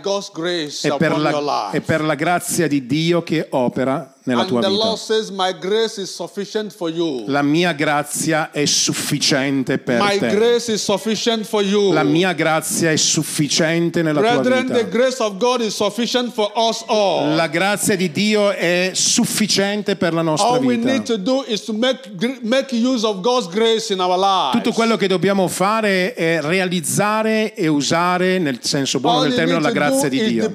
God's 0.00 0.30
grace 0.32 0.88
è 0.88 0.96
per, 0.96 1.18
la, 1.18 1.70
è 1.70 1.80
per 1.80 2.02
la 2.02 2.14
grazia 2.14 2.68
di 2.68 2.86
Dio 2.86 3.22
che 3.22 3.46
opera 3.50 4.14
nella 4.28 4.44
tua 4.44 4.60
vita. 4.60 4.96
Says. 4.96 5.30
La 7.26 7.42
mia 7.42 7.72
grazia 7.72 8.50
è 8.50 8.64
sufficiente 8.66 9.78
per 9.78 10.00
My 10.00 10.18
te. 10.18 10.26
La 11.92 12.02
mia 12.04 12.32
grazia 12.32 12.90
è 12.90 12.96
sufficiente 12.96 14.02
nella 14.02 14.20
tua 14.20 14.40
Brethren, 14.40 14.66
vita. 14.66 14.74
La 17.34 17.46
grazia 17.48 17.96
di 17.96 18.10
Dio 18.12 18.50
è 18.50 18.90
sufficiente 18.94 19.96
per 19.96 20.12
la 20.12 20.22
nostra 20.22 20.48
All 20.50 20.60
vita. 20.60 20.92
make, 21.72 22.10
make. 22.42 22.80
Tutto 24.52 24.72
quello 24.72 24.96
che 24.96 25.06
dobbiamo 25.08 25.48
fare 25.48 26.14
è 26.14 26.40
realizzare 26.42 27.54
e 27.54 27.68
usare 27.68 28.38
nel 28.38 28.58
senso 28.62 29.00
buono 29.00 29.18
All 29.20 29.24
del 29.28 29.34
termine 29.34 29.60
la 29.60 29.70
grazia 29.70 30.08
di 30.08 30.18
Dio. 30.26 30.52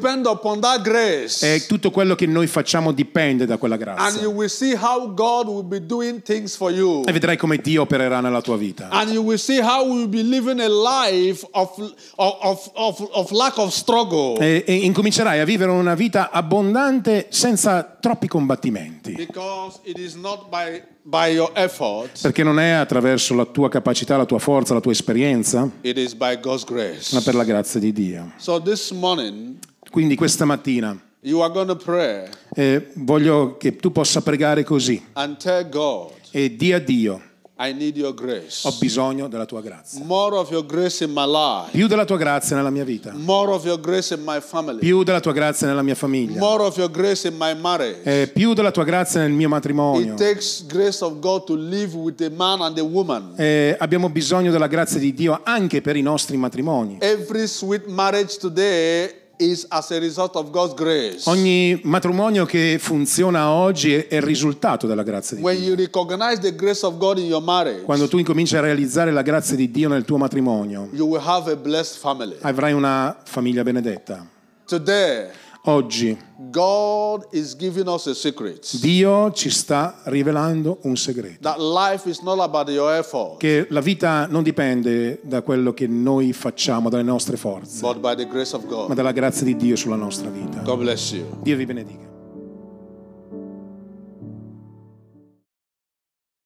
E 1.42 1.66
tutto 1.68 1.92
quello 1.92 2.16
che 2.16 2.26
noi 2.26 2.48
facciamo 2.48 2.92
dipende 2.92 3.46
da 3.46 3.58
quella 3.64 3.76
And 3.76 3.84
grazia. 3.84 4.22
you 4.22 4.32
will 4.32 4.50
see 4.50 4.76
how 4.76 5.08
God 5.14 5.48
will 5.48 5.64
be 5.64 5.80
doing 5.80 6.22
things 6.22 6.56
for 6.56 6.72
you. 6.72 7.04
E 7.08 7.12
vedrai 7.12 7.38
come 7.38 7.58
Dio 7.58 7.84
opererà 7.84 8.20
nella 8.20 8.42
tua 8.42 8.58
vita. 8.58 8.90
And 8.90 9.12
you 9.12 9.22
will 9.24 9.38
see 9.38 9.60
how 9.62 9.86
we 9.86 9.96
will 10.00 10.08
be 10.10 10.22
living 10.24 10.60
a 10.60 10.68
life 10.68 11.48
of, 11.52 11.72
of, 12.16 12.38
of, 12.42 12.72
of, 12.74 13.10
of 13.14 13.32
lack 13.32 13.58
of 13.58 13.72
struggle. 13.72 14.38
E, 14.44 14.64
e 14.68 14.74
incomincerai 14.86 15.40
a 15.40 15.46
vivere 15.46 15.72
una 15.72 15.96
vita 15.96 16.30
abbondante 16.32 17.28
senza 17.30 17.84
troppi 18.00 18.28
combattimenti. 18.28 19.14
Because 19.14 19.80
it 19.84 19.98
is 19.98 20.16
not 20.16 20.50
by, 20.50 20.82
by 21.04 21.34
your 21.34 21.52
effort, 21.54 22.20
Perché 22.22 22.44
non 22.44 22.60
è 22.60 22.72
attraverso 22.72 23.34
la 23.36 23.46
tua 23.46 23.70
capacità, 23.70 24.18
la 24.18 24.26
tua 24.26 24.40
forza, 24.40 24.74
la 24.74 24.82
tua 24.82 24.92
esperienza, 24.92 25.70
it 25.82 25.98
is 25.98 26.14
by 26.14 26.38
God's 26.40 26.66
grace. 26.66 27.14
ma 27.16 27.22
per 27.22 27.36
la 27.36 27.44
grazia 27.44 27.80
di 27.80 27.94
Dio. 27.94 28.32
So 28.38 28.62
this 28.62 28.92
morning, 28.92 29.58
Quindi 29.90 30.16
questa 30.16 30.44
mattina 30.46 30.98
you 31.24 31.42
are 31.42 31.52
going 31.52 31.68
to 31.68 31.76
pray 31.76 32.28
eh, 32.56 32.90
voglio 32.96 33.58
che 33.58 33.76
tu 33.76 33.92
possa 33.92 34.22
pregare 34.22 34.64
così 34.64 35.02
and 35.14 35.38
tell 35.38 35.68
God, 35.70 36.12
e 36.32 36.56
di 36.56 36.74
a 36.74 36.80
Dio, 36.80 37.22
I 37.56 37.72
need 37.72 37.96
your 37.96 38.14
grace. 38.14 38.68
ho 38.68 38.74
bisogno 38.80 39.28
della 39.28 39.46
tua 39.46 39.62
grazia. 39.62 40.04
More 40.04 40.36
of 40.36 40.50
your 40.52 40.66
grace 40.66 41.04
in 41.04 41.12
my 41.14 41.26
life. 41.26 41.70
Più 41.72 41.88
della 41.88 42.04
tua 42.04 42.18
grazia 42.18 42.56
nella 42.56 42.72
mia 42.72 42.84
vita, 42.84 43.12
More 43.14 43.52
of 43.52 43.64
your 43.64 43.80
grace 43.80 44.14
in 44.16 44.22
my 44.26 44.42
family. 44.42 44.80
più 44.80 45.04
della 45.04 45.20
tua 45.20 45.32
grazia 45.34 45.68
nella 45.68 45.84
mia 45.84 45.94
famiglia, 45.96 46.40
More 46.40 46.64
of 46.64 46.76
your 46.78 46.90
grace 46.90 47.28
in 47.28 47.36
my 47.38 47.54
marriage. 47.56 48.02
eh, 48.04 48.28
più 48.28 48.54
della 48.54 48.72
tua 48.72 48.84
grazia 48.84 49.22
nel 49.22 49.32
mio 49.32 49.48
matrimonio. 49.50 50.14
It 50.14 50.18
takes 50.18 50.66
grace 50.66 51.04
of 51.04 51.20
God 51.20 51.46
to 51.46 51.56
live 51.56 51.96
with 51.96 52.20
a 52.22 52.30
man 52.30 52.62
and 52.62 52.78
a 52.80 52.84
woman. 52.84 53.34
Eh, 53.38 53.76
abbiamo 53.80 54.10
bisogno 54.10 54.52
della 54.52 54.68
grazia 54.68 55.00
di 55.00 55.14
Dio 55.14 55.40
anche 55.44 55.80
per 55.82 55.96
i 55.96 56.02
nostri 56.02 56.36
matrimoni. 56.36 56.98
Every 57.00 57.48
sweet 57.48 57.86
marriage 57.86 58.38
today 58.40 59.22
is 59.52 59.66
as 59.70 59.92
a 59.92 60.00
result 60.00 60.36
of 60.36 60.50
God's 60.52 60.74
grace. 60.76 61.30
Ogni 61.30 61.80
matrimonio 61.84 62.46
che 62.46 62.78
funziona 62.80 63.50
oggi 63.52 63.94
è 63.94 64.16
il 64.16 64.22
risultato 64.22 64.88
della 64.88 65.04
grazia 65.04 65.36
di 65.38 65.44
When 65.44 65.58
Dio. 65.60 65.70
you 65.70 65.76
recognize 65.76 66.40
the 66.40 66.56
grace 66.56 66.86
of 66.86 66.98
God 66.98 67.18
in 67.18 67.26
your 67.26 67.42
marriage, 67.44 67.84
Quando 67.84 68.08
tu 68.08 68.18
incominci 68.18 68.56
a 68.56 68.62
realizzare 68.62 69.12
la 69.12 69.22
grazia 69.22 69.56
di 69.56 69.70
Dio 69.72 69.90
nel 69.90 70.06
tuo 70.06 70.18
matrimonio, 70.18 70.88
you 70.92 71.08
will 71.08 71.22
have 71.24 71.52
a 71.52 71.56
blessed 71.56 71.98
family. 72.00 72.36
avrai 72.42 72.74
una 72.74 73.18
famiglia 73.24 73.64
benedetta. 73.64 74.26
Today, 74.66 75.28
Oggi 75.66 76.18
God 76.52 77.28
is 77.32 77.56
giving 77.56 77.88
us 77.88 78.06
a 78.08 78.14
secret 78.14 78.80
Dio 78.82 79.32
ci 79.32 79.50
sta 79.50 80.02
rivelando 80.04 80.80
un 80.82 80.98
segreto. 80.98 81.38
that 81.40 81.58
life 81.58 82.10
is 82.10 82.20
not 82.20 82.40
about 82.40 82.68
your 82.70 82.92
effort, 82.92 83.38
Che 83.38 83.68
la 83.70 83.80
vita 83.80 84.28
non 84.28 84.44
dipende 84.44 85.22
da 85.24 85.42
quello 85.42 85.74
che 85.74 85.88
noi 85.88 86.34
facciamo, 86.34 86.90
dalle 86.90 87.04
nostre 87.04 87.38
forze, 87.38 87.80
but 87.80 88.00
by 88.00 88.14
the 88.14 88.28
grace 88.28 88.54
of 88.54 88.66
ma 88.88 88.94
dalla 88.94 89.14
grazia 89.14 89.46
di 89.46 89.56
Dio 89.56 89.78
sulla 89.78 89.96
nostra 89.96 90.30
vita. 90.30 90.60
God 90.64 90.80
bless 90.80 91.14
you. 91.14 91.26
Dio 91.42 91.56
vi 91.56 91.66
benedica. 91.66 92.13